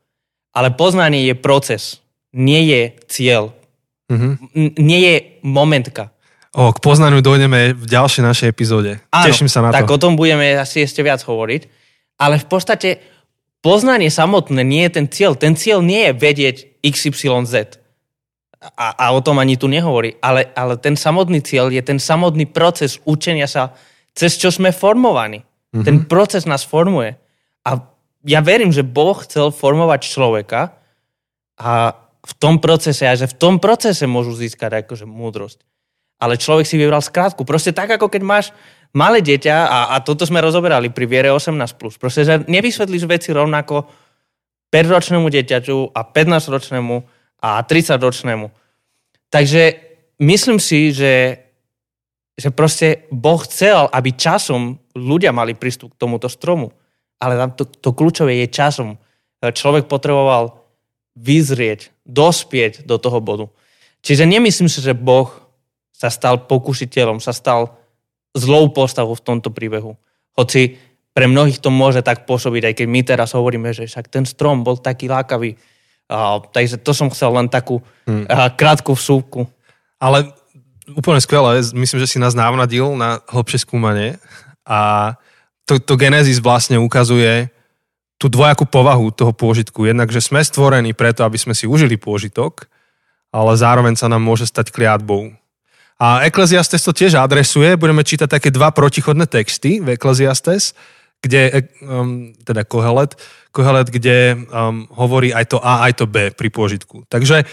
[0.53, 2.05] Ale poznanie je proces,
[2.37, 3.57] nie je cieľ.
[4.13, 4.33] Mm-hmm.
[4.53, 6.13] N- nie je momentka.
[6.53, 9.01] O, k poznaniu dojdeme v ďalšej našej epizóde.
[9.09, 9.97] Áno, Teším sa na tak to.
[9.97, 11.65] Tak o tom budeme asi ešte viac hovoriť.
[12.21, 12.89] Ale v podstate
[13.63, 15.39] poznanie samotné nie je ten cieľ.
[15.39, 17.79] Ten cieľ nie je vedieť XYZ.
[18.63, 20.19] A, a o tom ani tu nehovorí.
[20.23, 23.75] Ale, ale ten samotný cieľ je ten samotný proces učenia sa,
[24.13, 25.43] cez čo sme formovaní.
[25.43, 25.87] Mm-hmm.
[25.87, 27.17] Ten proces nás formuje.
[27.63, 27.81] A
[28.27, 30.79] ja verím, že Boh chcel formovať človeka
[31.59, 35.67] a v tom procese, a že v tom procese môžu získať akože múdrosť.
[36.23, 37.43] Ale človek si vybral skrátku.
[37.43, 38.47] Proste tak, ako keď máš
[38.93, 41.57] malé dieťa, a, a toto sme rozoberali pri viere 18+,
[41.97, 43.89] proste, že nevysvetlíš veci rovnako
[44.73, 46.97] 5-ročnému dieťaťu a 15-ročnému
[47.45, 48.47] a 30-ročnému.
[49.33, 49.63] Takže
[50.21, 51.45] myslím si, že,
[52.37, 56.73] že proste Boh chcel, aby časom ľudia mali prístup k tomuto stromu.
[57.21, 59.01] Ale tam to, to kľúčové je časom.
[59.41, 60.63] Človek potreboval
[61.17, 63.47] vyzrieť, dospieť do toho bodu.
[64.03, 65.31] Čiže nemyslím si, že Boh
[65.93, 67.82] sa stal pokušiteľom, sa stal
[68.33, 69.97] zlou postavou v tomto príbehu.
[70.37, 70.81] Hoci
[71.13, 74.65] pre mnohých to môže tak pôsobiť, aj keď my teraz hovoríme, že však ten strom
[74.65, 75.61] bol taký lákavý.
[76.09, 78.29] A, takže to som chcel len takú hmm.
[78.33, 79.45] a, krátku vsúvku.
[80.01, 80.33] Ale
[80.97, 84.17] úplne skvelé, myslím, že si nás návnadil na hlbšie skúmanie
[84.65, 85.13] a
[85.69, 87.53] to, to Genesis vlastne ukazuje
[88.19, 89.87] tú dvojakú povahu toho pôžitku.
[89.87, 92.71] Jednak, že sme stvorení preto, aby sme si užili pôžitok,
[93.35, 95.35] ale zároveň sa nám môže stať kliatbou.
[96.03, 97.79] A Ecclesiastes to tiež adresuje.
[97.79, 100.75] Budeme čítať také dva protichodné texty v Ecclesiastes,
[101.23, 103.15] kde, um, teda Kohelet,
[103.55, 107.07] Kohelet, kde um, hovorí aj to A, aj to B pri pôžitku.
[107.07, 107.47] Takže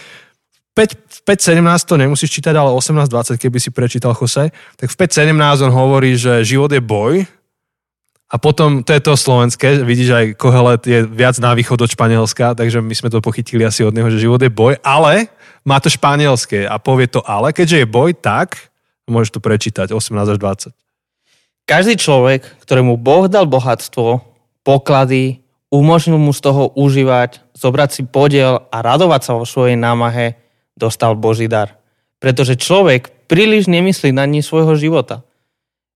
[0.73, 4.49] 5.17 to nemusíš čítať, ale 18.20, keby si prečítal Jose,
[4.81, 7.29] tak v 5.17 on hovorí, že život je boj,
[8.29, 12.53] a potom, to je to slovenské, vidíš aj Kohelet je viac na východ od Španielska,
[12.53, 15.33] takže my sme to pochytili asi od neho, že život je boj, ale
[15.67, 18.69] má to španielské a povie to ale, keďže je boj, tak
[19.09, 20.75] môžeš to prečítať 18 až 20.
[21.65, 24.25] Každý človek, ktorému Boh dal bohatstvo,
[24.65, 30.37] poklady, umožnil mu z toho užívať, zobrať si podiel a radovať sa vo svojej námahe,
[30.73, 31.77] dostal Boží dar.
[32.17, 35.21] Pretože človek príliš nemyslí na ní svojho života.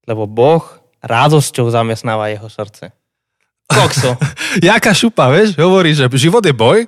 [0.05, 0.61] Lebo Boh
[1.01, 2.93] radosťou zamestnáva jeho srdce.
[3.65, 4.13] Kokso.
[4.61, 5.57] Jaká šupa, vieš?
[5.57, 6.85] Hovorí, že život je boj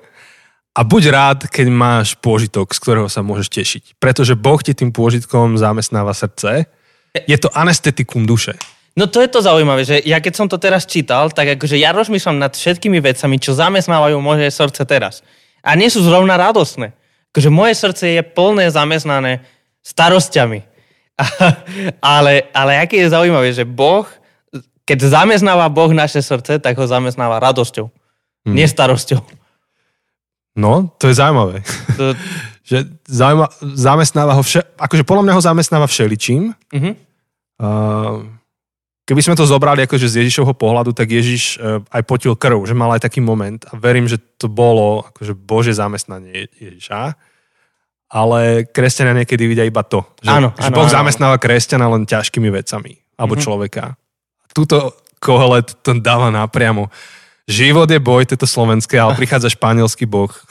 [0.75, 3.83] a buď rád, keď máš pôžitok, z ktorého sa môžeš tešiť.
[3.95, 6.67] Pretože Boh ti tým pôžitkom zamestnáva srdce.
[7.15, 8.59] Je to anestetikum duše.
[8.95, 11.95] No to je to zaujímavé, že ja keď som to teraz čítal, tak akože ja
[11.95, 15.23] rozmýšľam nad všetkými vecami, čo zamestnávajú moje srdce teraz.
[15.63, 16.91] A nie sú zrovna radosné.
[17.31, 19.47] Akože moje srdce je plné zamestnané
[19.83, 20.59] starosťami.
[22.03, 24.07] ale, ale aké je zaujímavé, že Boh,
[24.83, 27.87] keď zamestnáva Boh naše srdce, tak ho zamestnáva radosťou.
[27.87, 28.55] Hmm.
[28.55, 29.44] Nie starosťou.
[30.55, 31.61] No, to je zaujímavé.
[31.99, 32.15] To...
[32.69, 36.55] že zaujíma, zamestnáva ho vše, akože podľa mňa ho zamestnáva všeličím.
[36.73, 36.93] Uh-huh.
[37.61, 38.25] Uh,
[39.05, 42.73] keby sme to zobrali akože z Ježišovho pohľadu, tak Ježiš e, aj potil krv, že
[42.73, 47.13] mal aj taký moment a verím, že to bolo akože Bože zamestnanie Ježiša.
[48.09, 50.05] Ale kresťania niekedy vidia iba to.
[50.25, 50.93] Že, áno, že áno, Boh áno.
[50.93, 52.97] zamestnáva kresťana len ťažkými vecami.
[53.17, 53.45] Alebo mm-hmm.
[53.45, 53.83] človeka.
[54.53, 56.89] Tuto kohelet to dáva napriamo
[57.45, 60.33] život je boj, toto slovenské, ale prichádza španielský boh.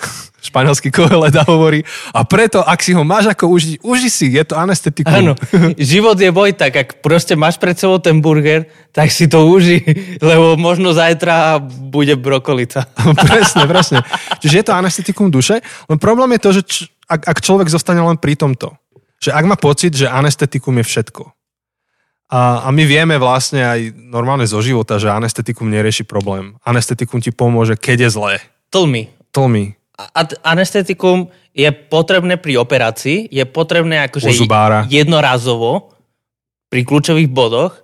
[0.45, 4.61] Španielský koheleda hovorí a preto, ak si ho máš ako užiť, uži si, je to
[4.61, 5.09] anestetikum.
[5.09, 5.33] Áno,
[5.81, 9.81] život je boj, tak ak proste máš pred sebou ten burger, tak si to uži,
[10.29, 12.85] lebo možno zajtra bude brokolica.
[13.25, 13.99] presne, presne.
[14.45, 18.05] Čiže je to anestetikum duše, len problém je to, že č- ak, ak človek zostane
[18.05, 18.77] len pri tomto,
[19.25, 21.23] že ak má pocit, že anestetikum je všetko,
[22.33, 26.57] a, a my vieme vlastne aj normálne zo života, že anestetikum nerieši problém.
[26.65, 28.33] Anestetikum ti pomôže, keď je zlé.
[28.73, 29.13] Tlmi.
[29.29, 29.77] Tlmi.
[29.95, 34.35] A anestetikum je potrebné pri operácii, je potrebné akože
[34.91, 35.95] jednorazovo
[36.67, 37.79] pri kľúčových bodoch,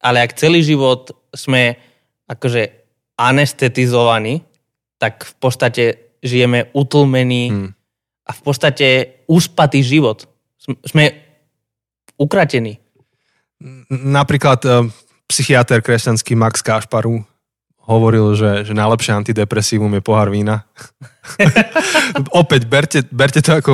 [0.00, 1.76] ale ak celý život sme
[2.24, 2.72] akože
[3.20, 4.40] anestetizovaní,
[4.96, 5.84] tak v podstate
[6.24, 7.70] žijeme utlmení hmm.
[8.24, 8.88] a v podstate
[9.28, 10.24] uspatý život.
[10.88, 11.12] Sme
[12.16, 12.80] ukratení.
[13.90, 14.88] Napríklad uh,
[15.28, 17.20] psychiatr kresťanský Max Kašparu
[17.84, 20.64] hovoril, že, že najlepšie antidepresívum je pohár vína.
[22.40, 23.72] Opäť, berte, berte to ako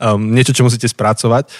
[0.00, 1.50] um, niečo, čo musíte spracovať,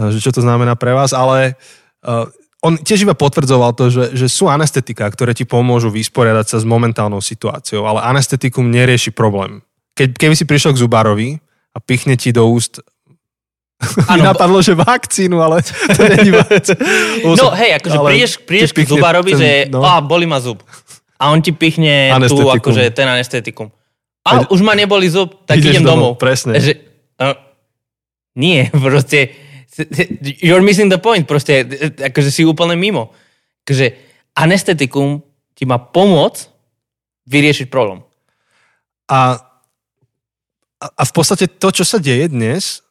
[0.00, 1.54] uh, že čo to znamená pre vás, ale
[2.02, 2.26] uh,
[2.64, 6.66] on tiež iba potvrdzoval to, že, že sú anestetika, ktoré ti pomôžu vysporiadať sa s
[6.66, 9.60] momentálnou situáciou, ale anestetikum nerieši problém.
[9.94, 11.28] Keď, keby si prišiel k zubárovi
[11.76, 12.80] a pichne ti do úst
[14.08, 15.60] Ano, napadlo, že vakcínu, ale
[15.96, 16.78] to není vakcínu.
[17.36, 19.82] No hej, akože ale prídeš, prídeš k zubárovi, ten, že no.
[19.82, 20.62] á, boli ma zub.
[21.18, 23.68] A on ti pichne tu akože ten anestetikum.
[24.24, 26.16] A Veď, už ma neboli zub, tak idem domov.
[26.16, 26.22] domov.
[26.22, 26.56] Presne.
[26.56, 26.72] Že,
[27.20, 27.36] uh,
[28.40, 29.36] nie, proste
[30.40, 31.66] you're missing the point, proste
[31.98, 33.10] akože si úplne mimo.
[33.66, 33.90] Akože
[34.38, 35.20] anestetikum
[35.58, 36.46] ti má pomôcť
[37.26, 38.06] vyriešiť problém.
[39.10, 39.40] A,
[40.78, 42.83] a v podstate to, čo sa deje dnes,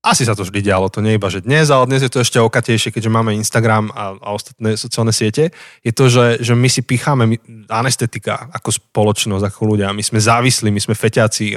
[0.00, 2.40] asi sa to vždy dialo, to nie iba, že dnes, ale dnes je to ešte
[2.40, 5.52] okatejšie, keďže máme Instagram a, a ostatné sociálne siete,
[5.84, 7.36] je to, že, že my si picháme
[7.68, 9.92] anestetika ako spoločnosť, ako ľudia.
[9.92, 11.52] My sme závislí, my sme feťáci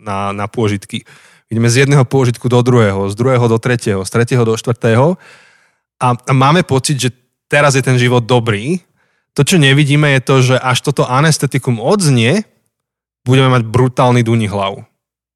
[0.00, 1.04] na, na pôžitky.
[1.52, 5.20] Ideme z jedného pôžitku do druhého, z druhého do tretieho, z tretieho do štvrtého
[6.00, 7.12] a, a máme pocit, že
[7.44, 8.80] teraz je ten život dobrý.
[9.36, 12.48] To, čo nevidíme, je to, že až toto anestetikum odznie,
[13.28, 14.80] budeme mať brutálny duní hlavu.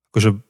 [0.09, 0.41] Akože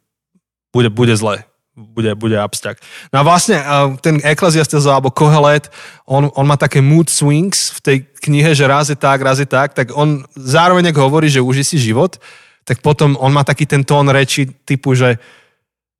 [0.70, 1.42] bude, bude zle
[1.76, 2.80] bude, bude abstrakt.
[3.12, 3.60] No a vlastne
[4.00, 5.68] ten Ecclesiastes alebo Kohelet,
[6.08, 9.46] on, on má také mood swings v tej knihe, že raz je tak, raz je
[9.46, 12.16] tak, tak on zároveň, ak hovorí, že uži si život,
[12.64, 15.20] tak potom on má taký ten tón reči typu, že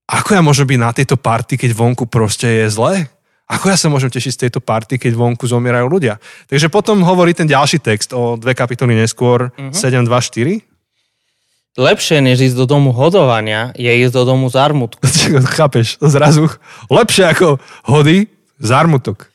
[0.09, 3.05] ako ja môžem byť na tejto party, keď vonku proste je zle?
[3.47, 6.19] Ako ja sa môžem tešiť z tejto party, keď vonku zomierajú ľudia?
[6.51, 9.71] Takže potom hovorí ten ďalší text o dve kapitoly neskôr, uh-huh.
[9.71, 10.76] 7, 2, 4
[11.77, 15.01] lepšie, než ísť do domu hodovania, je ísť do domu zármutku.
[15.57, 16.49] Chápeš, zrazu
[16.89, 19.29] lepšie ako hody, zármutok.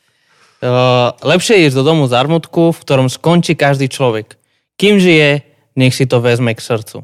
[0.62, 4.38] Uh, lepšie je ísť do domu zármutku, v ktorom skončí každý človek.
[4.78, 5.42] Kým žije,
[5.74, 7.02] nech si to vezme k srdcu.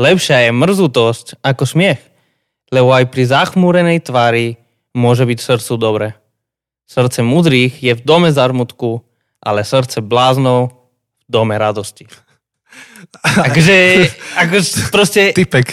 [0.00, 2.00] Lepšia je mrzutosť ako smiech,
[2.72, 4.56] lebo aj pri zachmúrenej tvári
[4.96, 6.08] môže byť srdcu dobre.
[6.88, 9.04] Srdce mudrých je v dome zármutku,
[9.44, 10.72] ale srdce bláznov
[11.26, 12.08] v dome radosti.
[13.22, 14.06] Takže,
[14.38, 14.56] ako
[14.94, 15.34] proste...
[15.34, 15.72] Typek.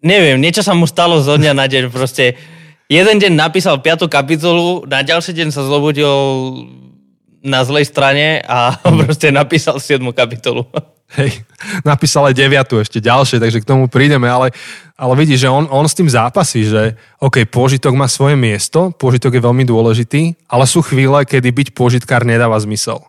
[0.00, 1.92] Neviem, niečo sa mu stalo zo dňa na deň.
[1.92, 2.40] Proste
[2.88, 6.08] jeden deň napísal piatú kapitolu, na ďalší deň sa zlobudil
[7.40, 10.64] na zlej strane a proste napísal siedmu kapitolu.
[11.18, 11.42] Hej,
[11.82, 14.54] napísal aj deviatu ešte ďalšie, takže k tomu prídeme, ale,
[14.94, 19.34] ale vidíš, že on, on s tým zápasí, že OK, pôžitok má svoje miesto, pôžitok
[19.34, 23.02] je veľmi dôležitý, ale sú chvíle, kedy byť pôžitkár nedáva zmysel.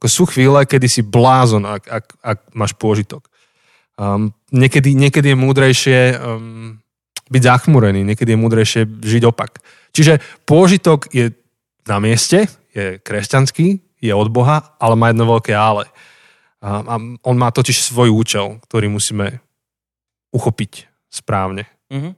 [0.00, 0.08] Uh-huh.
[0.08, 3.28] Sú chvíle, kedy si blázon, ak, ak, ak máš pôžitok.
[4.00, 6.80] Um, niekedy, niekedy je múdrejšie um,
[7.28, 9.60] byť zachmurený, niekedy je múdrejšie žiť opak.
[9.92, 11.36] Čiže pôžitok je
[11.84, 15.84] na mieste, je kresťanský, je od Boha, ale má jedno veľké ale.
[16.64, 19.44] A, a on má totiž svoj účel, ktorý musíme
[20.32, 21.68] uchopiť správne.
[21.92, 22.16] Mhm.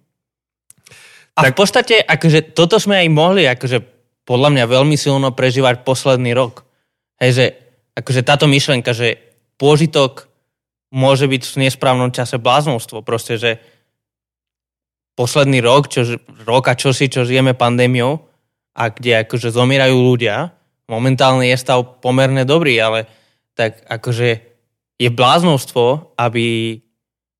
[1.33, 1.57] A tak...
[1.57, 3.80] v podstate, akože toto sme aj mohli, akože
[4.28, 6.68] podľa mňa veľmi silno prežívať posledný rok.
[7.16, 7.45] Hej, že
[7.97, 9.20] akože táto myšlenka, že
[9.61, 10.28] pôžitok
[10.93, 13.01] môže byť v nesprávnom čase bláznostvo.
[13.01, 13.51] Proste, že
[15.16, 18.20] posledný rok, čo, rok a čosi, čo žijeme pandémiou
[18.76, 20.53] a kde akože zomierajú ľudia,
[20.88, 23.09] momentálne je stav pomerne dobrý, ale
[23.57, 24.28] tak akože
[25.01, 26.78] je bláznostvo, aby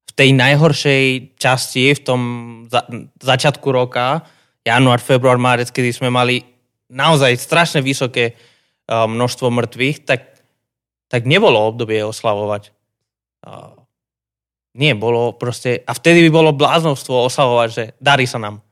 [0.09, 1.05] v tej najhoršej
[1.41, 2.21] časti, v tom
[2.69, 2.85] za,
[3.21, 4.25] začiatku roka,
[4.61, 6.45] január, február, márec, kedy sme mali
[6.93, 10.32] naozaj strašne vysoké uh, množstvo mŕtvych, tak,
[11.13, 12.73] tak nebolo obdobie oslavovať
[14.73, 15.85] nie, bolo proste...
[15.85, 18.61] A vtedy by bolo bláznovstvo oslavovať, že darí sa nám.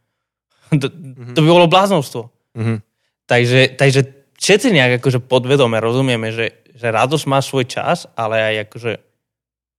[0.70, 1.34] To, mm-hmm.
[1.34, 2.30] to by bolo bláznovstvo.
[2.54, 2.78] Mm-hmm.
[3.26, 4.00] Takže, takže
[4.38, 8.92] všetci nejak akože podvedome rozumieme, že, že radosť má svoj čas, ale aj akože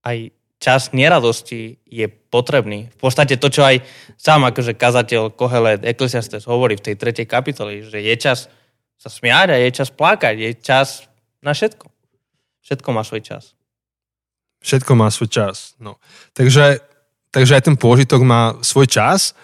[0.04, 0.18] aj
[0.60, 2.92] čas neradosti je potrebný.
[2.92, 3.80] V podstate to, čo aj
[4.20, 8.52] sám akože kazateľ Kohelet Ecclesiastes hovorí v tej tretej kapitoli, že je čas
[9.00, 11.08] sa smiať a je čas plakať, je čas
[11.40, 11.91] na všetko.
[12.72, 13.52] Všetko má svoj čas.
[14.64, 15.76] Všetko má svoj čas.
[15.76, 16.00] No.
[16.32, 16.80] Takže,
[17.36, 19.36] takže aj ten pôžitok má svoj čas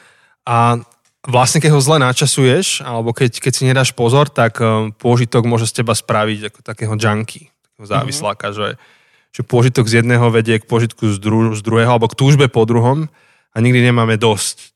[0.48, 0.80] a
[1.28, 5.68] vlastne keď ho zle načasuješ, alebo keď, keď si nedáš pozor, tak um, pôžitok môže
[5.68, 7.92] z teba spraviť ako takého junkie, takého mhm.
[7.92, 8.80] závisláka, mm-hmm.
[8.80, 12.48] že, že pôžitok z jedného vedie k pôžitku z, dru, z druhého, alebo k túžbe
[12.48, 13.12] po druhom
[13.52, 14.72] a nikdy nemáme dosť.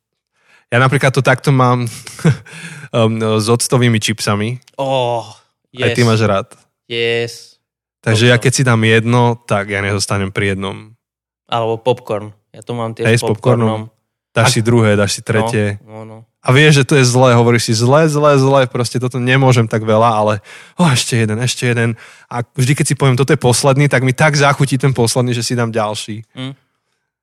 [0.76, 1.88] Ja napríklad to takto mám
[2.92, 4.60] um, s octovými čipsami.
[4.76, 5.24] Oh,
[5.72, 5.88] yes.
[5.88, 6.52] Aj ty máš rád.
[6.92, 7.51] Yes.
[8.02, 8.34] Takže popcorn.
[8.34, 10.98] ja keď si dám jedno, tak ja nezostanem pri jednom.
[11.46, 12.34] Alebo popcorn.
[12.52, 13.88] Ja to mám tiež Hej, s popcornom.
[13.88, 14.00] popcornom.
[14.32, 14.54] Dáš Ak...
[14.58, 15.78] si druhé, dáš si tretie.
[15.86, 16.18] No, no, no.
[16.42, 19.86] A vieš, že to je zlé, hovoríš si zlé, zlé, zlé, proste toto nemôžem tak
[19.86, 20.34] veľa, ale
[20.74, 21.94] oh, ešte jeden, ešte jeden.
[22.26, 25.46] A vždy, keď si poviem, toto je posledný, tak mi tak zachutí ten posledný, že
[25.46, 26.26] si dám ďalší.
[26.34, 26.58] Mm.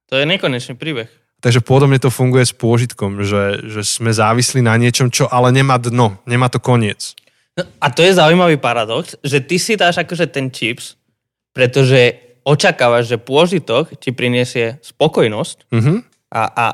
[0.09, 1.11] To je nekonečný príbeh.
[1.43, 5.83] Takže podobne to funguje s pôžitkom, že, že sme závislí na niečom, čo ale nemá
[5.83, 7.19] dno, nemá to koniec.
[7.59, 10.95] No, a to je zaujímavý paradox, že ty si dáš akože ten chips,
[11.51, 12.15] pretože
[12.47, 15.99] očakávaš, že pôžitok ti priniesie spokojnosť, mm-hmm.
[16.39, 16.67] a, a,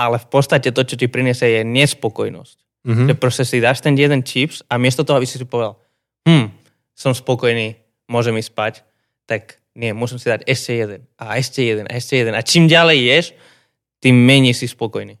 [0.00, 2.56] ale v podstate to, čo ti priniesie, je nespokojnosť.
[2.88, 3.06] Mm-hmm.
[3.12, 5.76] Že proste si dáš ten jeden chips a miesto toho, aby si si povedal,
[6.24, 6.48] hm,
[6.96, 7.76] som spokojný,
[8.08, 8.74] môžem ísť spať,
[9.28, 12.32] tak nie, musím si dať ešte jeden a ešte jeden a ešte jeden.
[12.32, 13.26] A čím ďalej ješ,
[14.00, 15.20] tým menej si spokojný.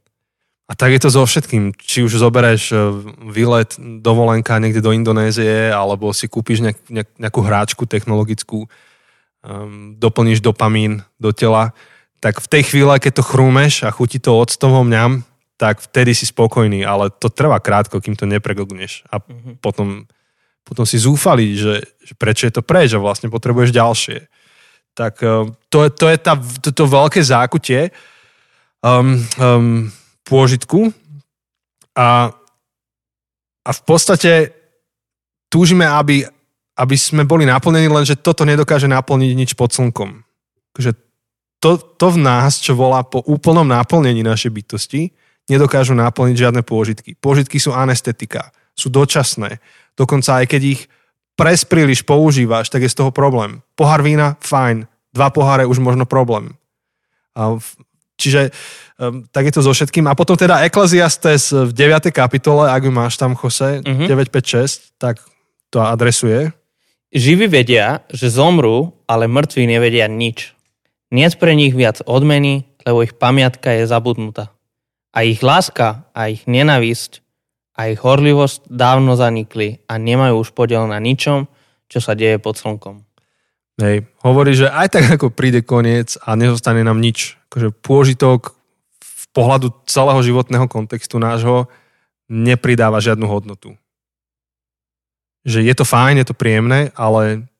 [0.70, 1.74] A tak je to so všetkým.
[1.74, 2.76] Či už zoberieš e,
[3.26, 8.70] výlet, dovolenka niekde do Indonézie, alebo si kúpiš nejak, nejak, nejakú hráčku technologickú,
[9.42, 11.74] um, doplníš dopamín do tela,
[12.22, 15.26] tak v tej chvíle, keď to chrúmeš a chutí to octovom mňam,
[15.58, 19.04] tak vtedy si spokojný, ale to trvá krátko, kým to nepreglgneš.
[19.10, 19.58] A mm-hmm.
[19.58, 20.06] potom,
[20.62, 24.18] potom si zúfali, že, že prečo je to preč a vlastne potrebuješ ďalšie.
[24.94, 27.90] Tak um, to, to je tá, to, to veľké zákutie.
[28.80, 29.92] Um, um,
[30.26, 30.92] pôžitku
[31.96, 32.32] a,
[33.64, 34.54] a v podstate
[35.50, 36.24] túžime, aby,
[36.78, 40.22] aby sme boli naplnení, lenže toto nedokáže naplniť nič pod slnkom.
[40.76, 40.94] Takže
[41.60, 45.12] to, to v nás, čo volá po úplnom naplnení našej bytosti,
[45.50, 47.18] nedokážu naplniť žiadne pôžitky.
[47.18, 49.58] Pôžitky sú anestetika, sú dočasné.
[49.98, 50.80] Dokonca aj keď ich
[51.34, 53.60] pres príliš používaš, tak je z toho problém.
[53.74, 54.86] Pohár vína, fajn.
[55.10, 56.54] Dva poháre už možno problém.
[57.34, 57.58] A
[58.20, 58.52] Čiže
[59.00, 60.04] um, tak je to so všetkým.
[60.04, 62.12] A potom teda Ecclesiastes v 9.
[62.12, 64.06] kapitole, ak ju máš tam, Jose, uh-huh.
[64.06, 65.24] 956, tak
[65.72, 66.52] to adresuje.
[67.10, 70.54] Živí vedia, že zomrú, ale mŕtvi nevedia nič.
[71.10, 74.54] Nie pre nich viac odmeny, lebo ich pamiatka je zabudnutá.
[75.10, 77.18] A ich láska a ich nenavisť
[77.74, 81.50] a ich horlivosť dávno zanikli a nemajú už podiel na ničom,
[81.90, 83.02] čo sa deje pod slnkom.
[83.82, 88.54] Hej, hovorí, že aj tak ako príde koniec a nezostane nám nič akože pôžitok
[89.02, 91.66] v pohľadu celého životného kontextu nášho
[92.30, 93.74] nepridáva žiadnu hodnotu.
[95.42, 97.50] Že je to fajn, je to príjemné, ale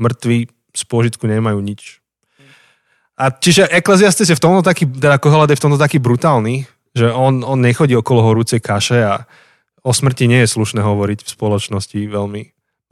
[0.00, 2.00] mŕtvi z pôžitku nemajú nič.
[3.16, 7.12] A čiže Ecclesiastes je v tomto taký, teda Kohelet je v tomto taký brutálny, že
[7.12, 9.24] on, on nechodí okolo horúcej kaše a
[9.84, 12.42] o smrti nie je slušné hovoriť v spoločnosti veľmi,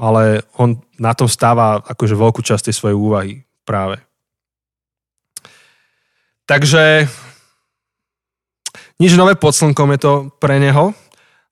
[0.00, 3.32] ale on na tom stáva akože veľkú časť tej svojej úvahy
[3.68, 4.00] práve.
[6.44, 7.08] Takže
[9.00, 10.92] nič nové pod slnkom je to pre neho.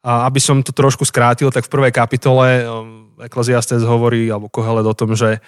[0.03, 4.82] A aby som to trošku skrátil, tak v prvej kapitole um, Ecclesiastes hovorí, alebo Kohelet
[4.82, 5.38] o tom, že,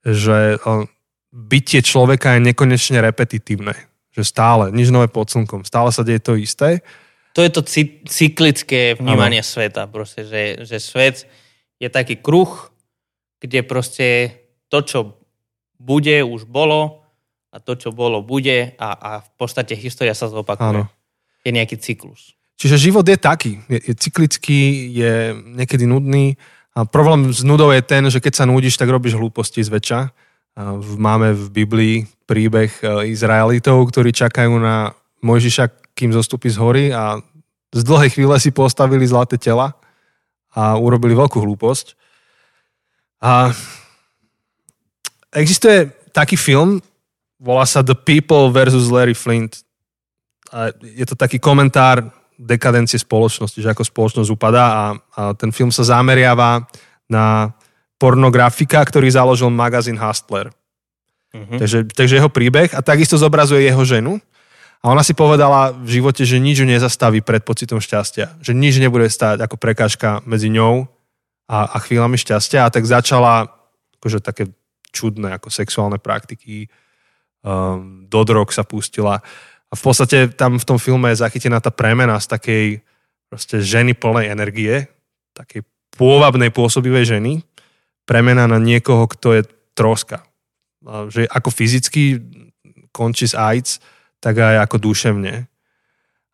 [0.00, 0.88] že um,
[1.28, 3.76] bytie človeka je nekonečne repetitívne.
[4.16, 6.80] Že stále, nič nové pod slnkom, stále sa deje to isté.
[7.36, 7.62] To je to
[8.08, 9.50] cyklické vnímanie ano.
[9.52, 9.84] sveta.
[9.86, 11.28] Proste, že, že svet
[11.76, 12.70] je taký kruh
[13.40, 14.08] kde proste
[14.68, 14.98] to, čo
[15.80, 16.99] bude, už bolo
[17.50, 20.86] a to, čo bolo, bude a, a v podstate história sa zopakuje.
[20.86, 20.90] Áno.
[21.42, 22.38] Je nejaký cyklus.
[22.60, 26.36] Čiže život je taký, je, je cyklický, je niekedy nudný
[26.76, 30.12] a problém s nudou je ten, že keď sa nudíš, tak robíš hlúposti zväčša.
[31.00, 31.96] Máme v Biblii
[32.28, 34.92] príbeh e, Izraelitov, ktorí čakajú na
[35.24, 37.18] Mojžiša, kým zostupí z hory a
[37.72, 39.74] z dlhej chvíle si postavili zlaté tela
[40.52, 41.94] a urobili veľkú hlúposť.
[43.22, 43.54] A
[45.32, 46.82] existuje taký film,
[47.40, 49.64] volá sa The People versus Larry Flint.
[50.52, 52.04] A je to taký komentár
[52.36, 54.84] dekadencie spoločnosti, že ako spoločnosť upadá a,
[55.16, 56.68] a ten film sa zameriava
[57.08, 57.52] na
[58.00, 60.48] pornografika, ktorý založil magazín Hustler.
[61.30, 61.58] Uh-huh.
[61.60, 64.20] Takže, takže jeho príbeh a takisto zobrazuje jeho ženu.
[64.80, 68.40] A ona si povedala v živote, že nič ju nezastaví pred pocitom šťastia.
[68.40, 70.88] Že nič nebude stáť ako prekážka medzi ňou
[71.44, 72.64] a, a chvíľami šťastia.
[72.64, 73.52] A tak začala
[74.00, 74.48] akože také
[74.88, 76.72] čudné ako sexuálne praktiky.
[77.40, 79.24] Um, do drog sa pustila.
[79.70, 82.64] A v podstate tam v tom filme je zachytená tá premena z takej
[83.32, 84.90] proste ženy plnej energie,
[85.32, 85.64] takej
[85.94, 87.40] pôvabnej pôsobivej ženy,
[88.04, 90.26] premena na niekoho, kto je troska.
[90.84, 92.18] A že ako fyzicky
[92.90, 93.78] končí s AIDS,
[94.18, 95.46] tak aj ako duševne.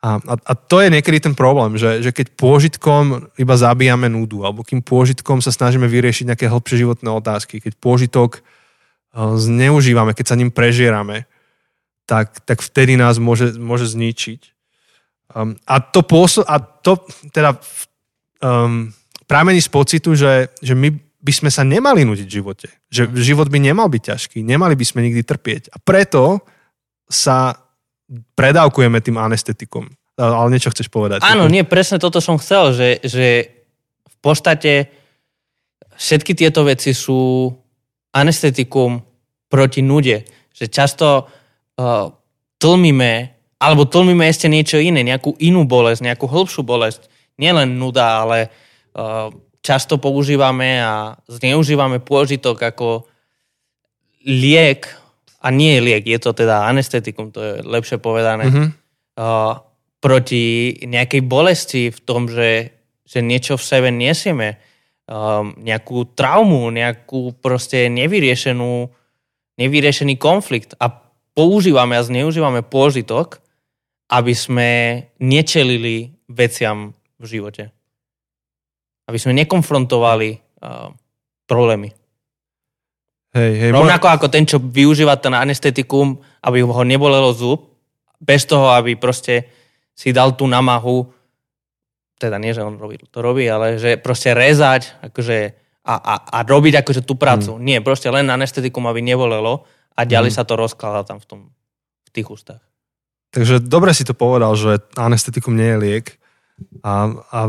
[0.03, 4.43] A, a, a to je niekedy ten problém, že, že keď pôžitkom iba zabíjame núdu,
[4.43, 8.43] alebo kým pôžitkom sa snažíme vyriešiť nejaké hlbšie životné otázky, keď pôžitok
[9.17, 11.25] zneužívame, keď sa ním prežierame,
[12.05, 14.41] tak, tak vtedy nás môže, môže zničiť.
[15.35, 17.03] Um, a, to pôso- a to
[17.35, 17.59] teda
[18.45, 18.93] um,
[19.27, 20.95] pramení z pocitu, že, že my
[21.27, 22.69] by sme sa nemali nudiť v živote.
[22.93, 25.75] Že život by nemal byť ťažký, nemali by sme nikdy trpieť.
[25.75, 26.47] A preto
[27.11, 27.59] sa
[28.39, 29.91] predávkujeme tým anestetikom.
[30.17, 31.27] Ale niečo chceš povedať.
[31.27, 33.27] Áno, nie, presne toto som chcel, že, že
[34.07, 34.89] v podstate
[35.99, 37.51] všetky tieto veci sú
[38.17, 39.05] anestetikum
[39.53, 40.25] proti nude.
[40.57, 42.09] Že často uh,
[42.57, 43.13] tlmíme,
[43.61, 47.13] alebo tlmíme ešte niečo iné, nejakú inú bolesť, nejakú hĺbšiu bolesť.
[47.37, 48.49] Nielen nuda, ale
[48.97, 49.29] uh,
[49.61, 53.05] často používame a zneužívame pôžitok ako
[54.25, 54.89] liek,
[55.47, 58.69] a nie je liek, je to teda anestetikum, to je lepšie povedané, mm-hmm.
[59.21, 59.63] uh,
[60.03, 62.75] proti nejakej bolesti v tom, že,
[63.07, 64.59] že niečo v sebe nesieme,
[65.07, 68.91] um, nejakú traumu, nejakú proste nevyriešenú,
[69.59, 70.75] nevyriešený konflikt.
[70.83, 70.91] A
[71.33, 73.39] používame a zneužívame pôžitok,
[74.11, 74.71] aby sme
[75.19, 77.75] nečelili veciam v živote.
[79.07, 80.91] Aby sme nekonfrontovali uh,
[81.47, 81.95] problémy.
[83.37, 87.69] Hej, hej, Rovnako ako ten, čo využíva ten anestetikum, aby ho nebolelo zub,
[88.17, 89.45] bez toho, aby proste
[89.93, 91.05] si dal tú namahu,
[92.17, 95.39] teda nie, že on robí, to robí, ale že proste rezať akože,
[95.85, 97.57] a, a, a robiť akože tú prácu.
[97.57, 97.63] Hmm.
[97.63, 100.37] Nie, proste len anestetikum, aby nebolelo a ďalej mm.
[100.37, 101.41] sa to rozkladá tam v, tom,
[102.05, 102.61] v tých ústach.
[103.33, 106.07] Takže dobre si to povedal, že anestetikum nie je liek
[106.85, 107.41] a, a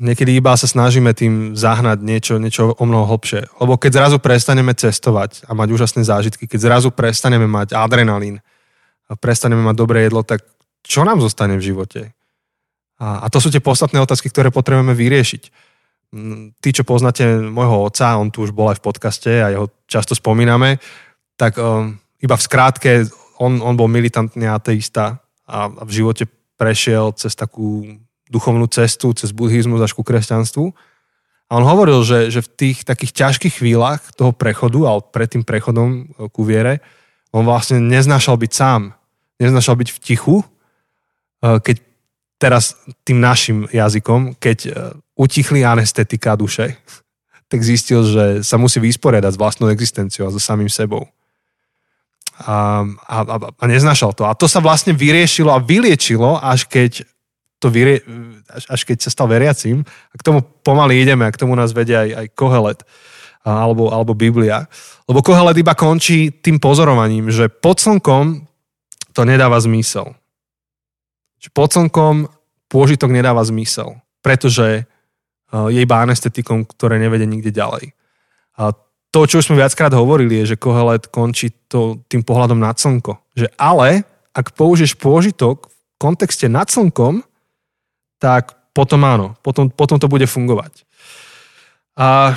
[0.00, 3.52] niekedy iba sa snažíme tým zahnať niečo, niečo o mnoho hlbšie.
[3.60, 8.40] Lebo keď zrazu prestaneme cestovať a mať úžasné zážitky, keď zrazu prestaneme mať adrenalín
[9.08, 10.44] a prestaneme mať dobré jedlo, tak
[10.84, 12.16] čo nám zostane v živote?
[12.98, 15.42] A, to sú tie podstatné otázky, ktoré potrebujeme vyriešiť.
[16.10, 19.70] Mm, tí, čo poznáte môjho otca, on tu už bol aj v podcaste a jeho
[19.86, 20.82] často spomíname,
[21.38, 22.90] tak um, iba v skrátke,
[23.38, 26.26] on, on bol militantný ateista a, a v živote
[26.58, 27.86] prešiel cez takú
[28.26, 30.74] duchovnú cestu, cez buddhizmus až ku kresťanstvu.
[31.48, 35.48] A on hovoril, že, že v tých takých ťažkých chvíľach toho prechodu, ale pred tým
[35.48, 36.84] prechodom e, ku viere,
[37.32, 38.92] on vlastne neznášal byť sám.
[39.40, 40.46] Neznášal byť v tichu, e,
[41.56, 41.87] keď
[42.38, 44.70] teraz tým našim jazykom, keď e,
[45.18, 46.78] utichli anestetika duše,
[47.50, 51.06] tak zistil, že sa musí vysporiadať s vlastnou existenciou a so samým sebou
[52.46, 53.16] a, a,
[53.58, 54.22] a neznašal to.
[54.22, 57.02] A to sa vlastne vyriešilo a vyliečilo, až keď
[57.58, 57.98] to vyrie,
[58.46, 59.82] až, až keď sa stal veriacím.
[59.82, 62.80] A k tomu pomaly ideme, a k tomu nás vedia aj, aj Kohelet
[63.42, 64.70] alebo, alebo Biblia.
[65.10, 68.46] Lebo Kohelet iba končí tým pozorovaním, že pod slnkom
[69.16, 70.14] to nedáva zmysel.
[71.38, 72.14] Že pod slnkom
[72.68, 74.84] pôžitok nedáva zmysel, pretože
[75.48, 77.96] je iba anestetikom, ktoré nevede nikde ďalej.
[78.60, 78.76] A
[79.08, 83.16] to, čo už sme viackrát hovorili, je, že Kohelet končí to, tým pohľadom na slnko.
[83.32, 84.04] Že ale,
[84.36, 87.24] ak použiješ pôžitok v kontexte nad slnkom,
[88.20, 90.84] tak potom áno, potom, potom to bude fungovať.
[91.96, 92.36] A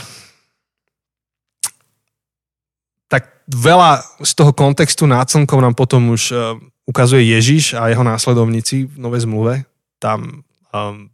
[3.11, 6.55] tak veľa z toho kontextu nad slnkom nám potom už uh,
[6.85, 9.53] ukazuje Ježiš a jeho následovníci v Novej zmluve.
[10.01, 10.41] Tam
[10.73, 11.09] um,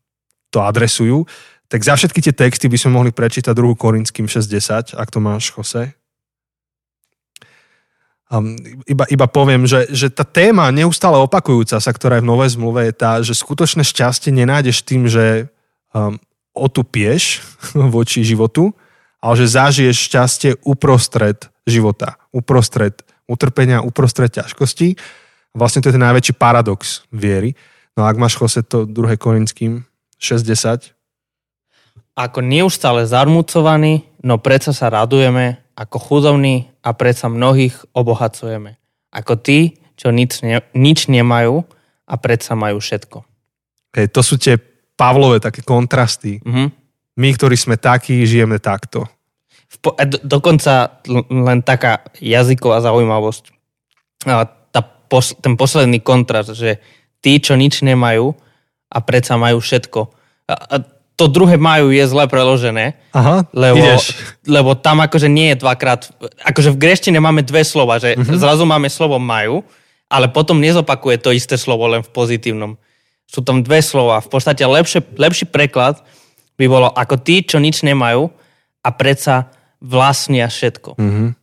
[0.50, 1.28] to adresujú.
[1.68, 5.52] Tak za všetky tie texty by sme mohli prečítať druhú Korinským 6.10, ak to máš,
[5.52, 5.92] Jose.
[8.28, 12.60] Um, iba, iba poviem, že, že tá téma neustále opakujúca sa, ktorá je v Novej
[12.60, 15.48] zmluve, je tá, že skutočné šťastie nenájdeš tým, že
[15.96, 16.20] um,
[16.52, 17.44] otupieš
[17.96, 18.76] voči životu,
[19.24, 24.96] ale že zažiješ šťastie uprostred života, uprostred utrpenia, uprostred ťažkosti.
[25.58, 27.58] Vlastne to je ten najväčší paradox viery.
[27.98, 29.18] No a ak máš, Jose, to 2.
[29.18, 29.82] Korinským
[30.22, 30.94] 6.10,
[32.18, 38.82] ako neustále zarmucovaní, no predsa sa radujeme, ako chudobní a predsa mnohých obohacujeme.
[39.14, 41.62] Ako tí, čo nič, ne, nič nemajú
[42.10, 43.22] a predsa majú všetko.
[43.94, 44.58] Okay, to sú tie
[44.98, 46.42] Pavlové také kontrasty.
[46.42, 46.68] Mm-hmm.
[47.22, 49.06] My, ktorí sme takí, žijeme takto.
[49.70, 53.54] V po, do, dokonca len taká jazyková zaujímavosť.
[55.08, 56.84] Pos, ten posledný kontrast, že
[57.24, 58.36] tí, čo nič nemajú
[58.88, 60.02] a predsa majú všetko.
[60.48, 60.76] A, a
[61.18, 63.82] to druhé majú je zle preložené, Aha, lebo,
[64.46, 66.14] lebo tam akože nie je dvakrát,
[66.46, 68.38] akože v greštine máme dve slova, že uh-huh.
[68.38, 69.66] zrazu máme slovo majú,
[70.06, 72.78] ale potom nezopakuje to isté slovo len v pozitívnom.
[73.28, 74.22] Sú tam dve slova.
[74.24, 76.00] V podstate lepšie, lepší preklad
[76.56, 78.30] by bolo ako tí, čo nič nemajú
[78.86, 79.50] a predsa
[79.82, 81.02] vlastnia všetko.
[81.02, 81.34] Uh-huh.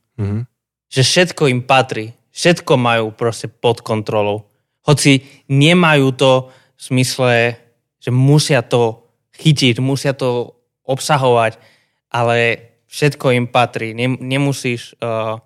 [0.88, 2.14] Že všetko im patrí.
[2.34, 4.50] Všetko majú proste pod kontrolou.
[4.82, 6.32] Hoci nemajú to
[6.74, 7.54] v smysle,
[8.02, 9.06] že musia to
[9.38, 11.62] chytiť, musia to obsahovať,
[12.10, 12.58] ale
[12.90, 13.94] všetko im patrí.
[14.18, 14.98] Nemusíš...
[14.98, 15.38] Uh,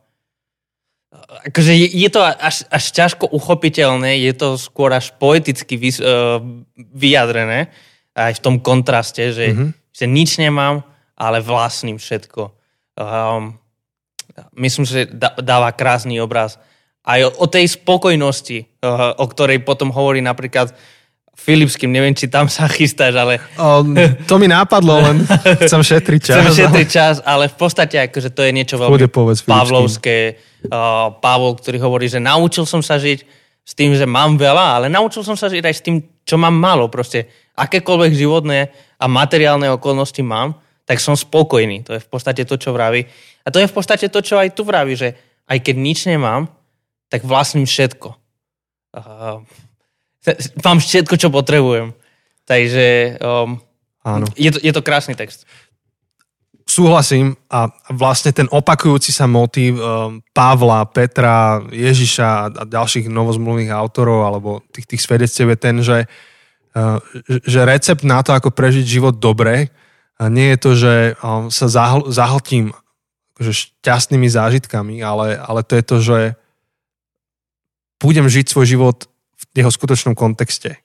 [1.49, 6.41] akože je, je to až, až ťažko uchopiteľné, je to skôr až poeticky vy, uh,
[6.77, 7.69] vyjadrené,
[8.17, 9.69] aj v tom kontraste, že, mm-hmm.
[9.93, 10.83] že nič nemám,
[11.15, 12.53] ale vlastním všetko.
[12.99, 13.61] Um,
[14.59, 15.07] myslím, že
[15.39, 16.59] dáva krásny obraz.
[17.09, 20.77] Aj o, o tej spokojnosti, uh, o ktorej potom hovorí napríklad
[21.39, 23.41] Filipským, neviem, či tam sa chystáš, ale...
[23.57, 23.81] O,
[24.29, 25.17] to mi nápadlo, len
[25.65, 26.37] chcem šetriť čas.
[26.37, 30.37] Chcem šetriť čas, ale v podstate akože to je niečo veľmi povedz, pavlovské.
[30.69, 33.23] Uh, Pavol, ktorý hovorí, že naučil som sa žiť
[33.63, 36.59] s tým, že mám veľa, ale naučil som sa žiť aj s tým, čo mám
[36.59, 36.91] málo.
[36.91, 38.59] Proste akékoľvek životné
[38.99, 41.87] a materiálne okolnosti mám, tak som spokojný.
[41.87, 43.07] To je v podstate to, čo vraví.
[43.47, 45.15] A to je v podstate to, čo aj tu vraví, že
[45.47, 46.51] aj keď nič nemám,
[47.09, 48.15] tak vlastním všetko.
[48.97, 49.45] Uh,
[50.65, 51.93] mám všetko, čo potrebujem.
[52.45, 53.61] Takže um,
[54.09, 54.27] Áno.
[54.39, 55.45] Je, to, je to krásny text.
[56.69, 64.29] Súhlasím a vlastne ten opakujúci sa motív um, Pavla, Petra, Ježiša a ďalších novozmluvných autorov
[64.29, 66.05] alebo tých, tých svedectiev je ten, že,
[66.77, 69.73] uh, že recept na to, ako prežiť život dobre,
[70.19, 72.75] nie je to, že um, sa zahl, zahltím
[73.39, 76.19] akože šťastnými zážitkami, ale, ale to je to, že
[77.99, 78.97] budem žiť svoj život
[79.55, 80.79] jeho skutočnom kontexte.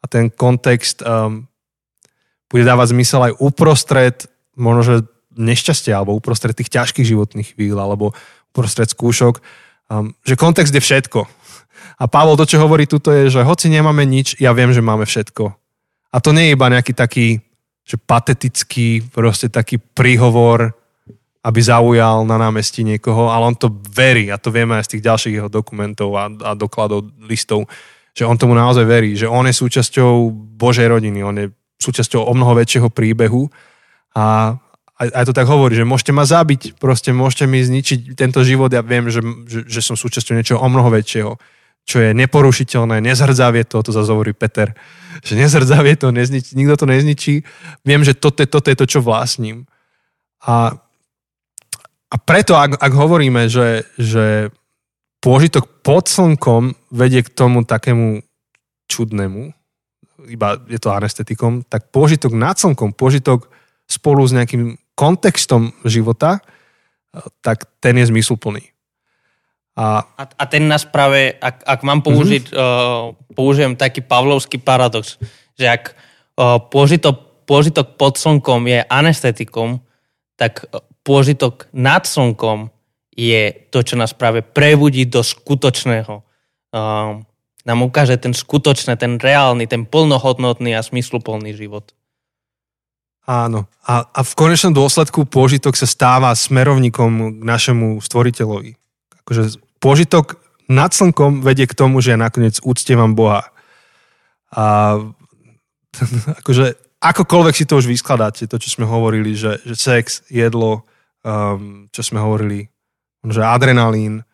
[0.00, 1.44] A ten kontext um,
[2.48, 4.16] bude dávať zmysel aj uprostred
[4.56, 4.94] možno, že
[5.36, 8.12] nešťastia, alebo uprostred tých ťažkých životných chvíľ, alebo
[8.52, 9.40] uprostred skúšok,
[9.88, 11.24] um, že kontext je všetko.
[12.00, 15.04] A Pavol to, čo hovorí tuto je, že hoci nemáme nič, ja viem, že máme
[15.04, 15.52] všetko.
[16.10, 17.40] A to nie je iba nejaký taký
[17.90, 20.78] že patetický, proste taký príhovor,
[21.40, 25.04] aby zaujal na námestí niekoho, ale on to verí a to vieme aj z tých
[25.08, 27.64] ďalších jeho dokumentov a, a dokladov, listov,
[28.12, 30.28] že on tomu naozaj verí, že on je súčasťou
[30.60, 31.46] Božej rodiny, on je
[31.80, 33.48] súčasťou o mnoho väčšieho príbehu
[34.12, 34.52] a
[35.00, 38.68] aj, aj to tak hovorí, že môžete ma zabiť, proste môžete mi zničiť tento život,
[38.68, 41.40] ja viem, že, že, že som súčasťou niečoho o mnoho väčšieho,
[41.88, 44.76] čo je neporušiteľné, nezhrdzavie to, to zase hovorí Peter,
[45.24, 47.34] že nezhrdzavie to, nezničí, nikto to nezničí,
[47.88, 49.64] viem, že toto je to, čo vlastním.
[50.44, 50.76] A,
[52.10, 54.50] a preto, ak, ak hovoríme, že, že
[55.22, 58.26] pôžitok pod slnkom vedie k tomu takému
[58.90, 59.54] čudnému,
[60.26, 63.46] iba je to anestetikom, tak pôžitok nad slnkom, pôžitok
[63.86, 66.42] spolu s nejakým kontextom života,
[67.40, 68.74] tak ten je zmysluplný.
[69.78, 72.58] A, a, a ten nás práve, ak, ak mám použiť, mm-hmm.
[72.58, 75.16] uh, použijem taký pavlovský paradox,
[75.56, 75.94] že ak
[76.36, 79.80] uh, pôžitok, pôžitok pod slnkom je anestetikom,
[80.36, 80.66] tak
[81.10, 82.70] pôžitok nad slnkom
[83.10, 86.22] je to, čo nás práve prebudí do skutočného.
[86.70, 87.26] Um,
[87.66, 91.90] nám ukáže ten skutočný, ten reálny, ten plnohodnotný a smysluplný život.
[93.26, 93.66] Áno.
[93.82, 98.78] A, a v konečnom dôsledku pôžitok sa stáva smerovníkom k našemu stvoriteľovi.
[99.26, 100.38] Akože pôžitok
[100.70, 103.50] nad slnkom vedie k tomu, že ja nakoniec úctievam Boha.
[104.54, 104.96] A
[106.40, 110.86] akože akokoľvek si to už vyskladáte, to, čo sme hovorili, že, že sex, jedlo,
[111.24, 112.68] um, čo sme hovorili,
[113.26, 114.24] že adrenalín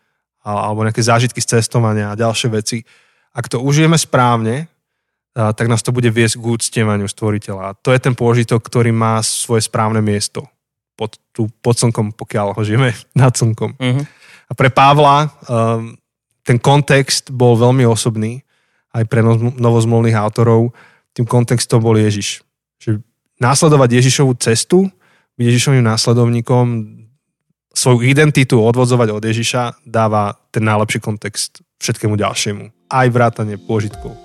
[0.47, 2.79] alebo nejaké zážitky z cestovania a ďalšie veci.
[3.35, 4.71] Ak to užijeme správne,
[5.35, 7.63] a, tak nás to bude viesť k úctievaniu stvoriteľa.
[7.67, 10.47] A to je ten pôžitok, ktorý má svoje správne miesto
[10.95, 13.75] pod, tu, pod slnkom, pokiaľ ho žijeme nad slnkom.
[13.77, 14.03] Mhm.
[14.47, 15.99] A pre Pavla um,
[16.47, 18.39] ten kontext bol veľmi osobný,
[18.95, 20.71] aj pre no- novozmolných autorov.
[21.11, 22.39] Tým kontextom bol Ježiš.
[22.79, 23.03] Že
[23.43, 24.87] následovať Ježišovú cestu,
[25.37, 26.65] Ježišovým následovníkom,
[27.77, 32.89] svoju identitu odvodzovať od Ježiša dáva ten najlepší kontext všetkému ďalšiemu.
[32.89, 34.17] Aj vrátanie pôžitkov.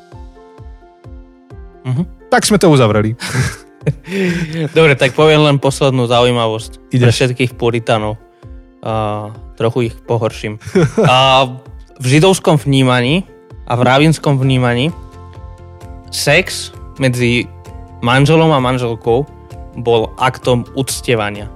[1.84, 2.32] Mhm.
[2.32, 3.12] Tak sme to uzavreli.
[4.78, 7.02] Dobre, tak poviem len poslednú zaujímavosť Ideš.
[7.02, 8.16] pre všetkých puritanov.
[8.80, 10.56] A trochu ich pohorším.
[11.04, 11.46] A
[12.00, 13.28] v židovskom vnímaní
[13.68, 14.90] a v ravinskom vnímaní
[16.10, 17.46] sex medzi
[18.02, 19.28] manželom a manželkou
[19.80, 21.48] bol aktom uctievania.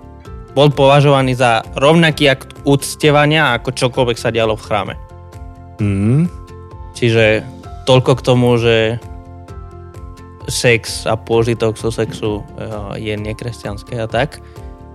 [0.57, 4.95] Bol považovaný za rovnaký akt uctievania, ako čokoľvek sa dialo v chráme.
[5.77, 6.33] Mm.
[6.97, 7.45] Čiže
[7.85, 8.97] toľko k tomu, že
[10.49, 14.41] sex a pôžitok zo sexu eh, je nekresťanské a tak.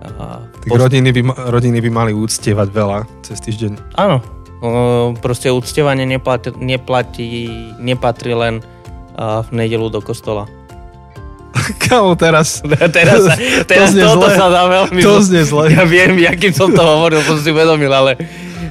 [0.02, 1.22] Tak rodiny, by,
[1.54, 3.94] rodiny by mali úctievať veľa cez týždeň.
[3.94, 4.18] Áno,
[5.22, 7.46] proste uctievanie neplatí, neplatí,
[7.78, 10.50] nepatrí len eh, v nedelu do kostola.
[11.84, 12.64] Kámo, teraz...
[12.92, 13.34] teraz sa,
[13.70, 14.36] teraz znie toto zle.
[14.36, 15.00] sa dá veľmi...
[15.04, 15.72] To znie zle.
[15.72, 18.16] Ja viem, jakým som to hovoril, som si uvedomil, ale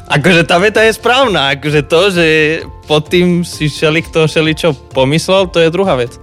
[0.09, 1.53] akože tá veta je správna.
[1.55, 2.25] Akože to, že
[2.89, 6.17] pod tým si šeli kto šeli čo pomyslel, to je druhá vec.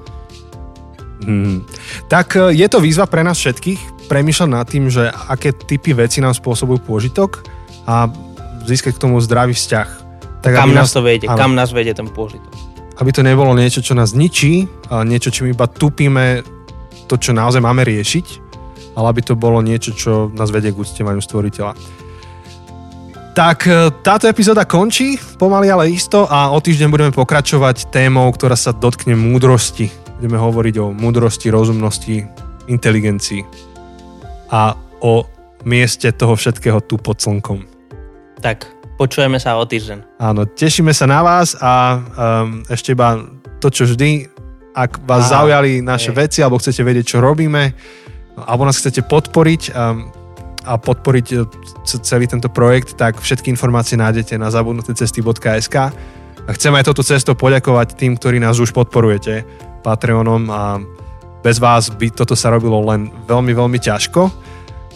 [1.23, 1.67] Hmm.
[2.07, 6.25] Tak e, je to výzva pre nás všetkých premýšľať nad tým, že aké typy veci
[6.25, 7.45] nám spôsobujú pôžitok
[7.85, 8.09] a
[8.65, 9.89] získať k tomu zdravý vzťah.
[10.39, 11.37] Tak, Kam nás to vedie, áno.
[11.37, 12.68] kam nás vedie ten pôžitok.
[12.99, 16.43] Aby to nebolo niečo, čo nás ničí, a niečo, čím iba tupíme
[17.07, 18.27] to, čo naozaj máme riešiť,
[18.99, 21.73] ale aby to bolo niečo, čo nás vedie k úctievaniu stvoriteľa.
[23.39, 28.59] Tak e, táto epizóda končí, pomaly ale isto a o týždeň budeme pokračovať témou, ktorá
[28.59, 29.95] sa dotkne múdrosti.
[30.19, 32.27] Budeme hovoriť o múdrosti, rozumnosti,
[32.67, 33.47] inteligencii
[34.51, 35.23] a o
[35.63, 37.63] mieste toho všetkého tu pod slnkom.
[38.43, 38.67] Tak,
[38.99, 40.19] počujeme sa o týždeň.
[40.19, 43.23] Áno, tešíme sa na vás a um, ešte iba
[43.63, 44.27] to, čo vždy,
[44.75, 46.19] ak vás Á, zaujali naše hej.
[46.27, 47.73] veci alebo chcete vedieť, čo robíme,
[48.43, 50.11] alebo nás chcete podporiť um,
[50.67, 51.27] a podporiť
[51.87, 55.77] c- celý tento projekt, tak všetky informácie nájdete na zabudnutecesty.sk
[56.45, 59.47] a chcem aj toto cestou poďakovať tým, ktorí nás už podporujete
[59.87, 60.83] Patreonom a
[61.39, 64.27] bez vás by toto sa robilo len veľmi, veľmi ťažko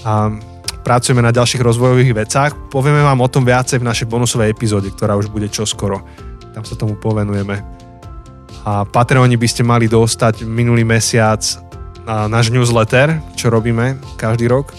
[0.02, 0.34] a
[0.82, 2.52] pracujeme na ďalších rozvojových vecách.
[2.68, 6.02] Povieme vám o tom viacej v našej bonusovej epizóde, ktorá už bude čoskoro.
[6.52, 7.62] Tam sa tomu povenujeme.
[8.62, 11.42] A Patreoni by ste mali dostať minulý mesiac
[12.02, 14.74] na náš newsletter, čo robíme každý rok.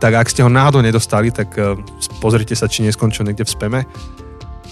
[0.00, 1.76] Tak ak ste ho náhodou nedostali, tak eh,
[2.24, 3.80] pozrite sa, či neskončil niekde v speme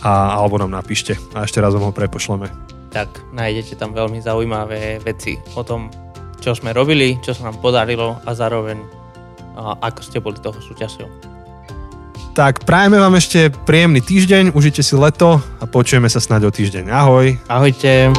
[0.00, 2.48] a, alebo nám napíšte a ešte raz vám ho prepošleme.
[2.88, 5.92] Tak nájdete tam veľmi zaujímavé veci o tom,
[6.40, 8.97] čo sme robili, čo sa nám podarilo a zároveň
[9.58, 11.08] ako ste boli toho súčasťou.
[12.38, 16.86] Tak prajeme vám ešte príjemný týždeň, užite si leto a počujeme sa snáď o týždeň.
[16.86, 17.34] Ahoj!
[17.50, 18.14] Ahojte.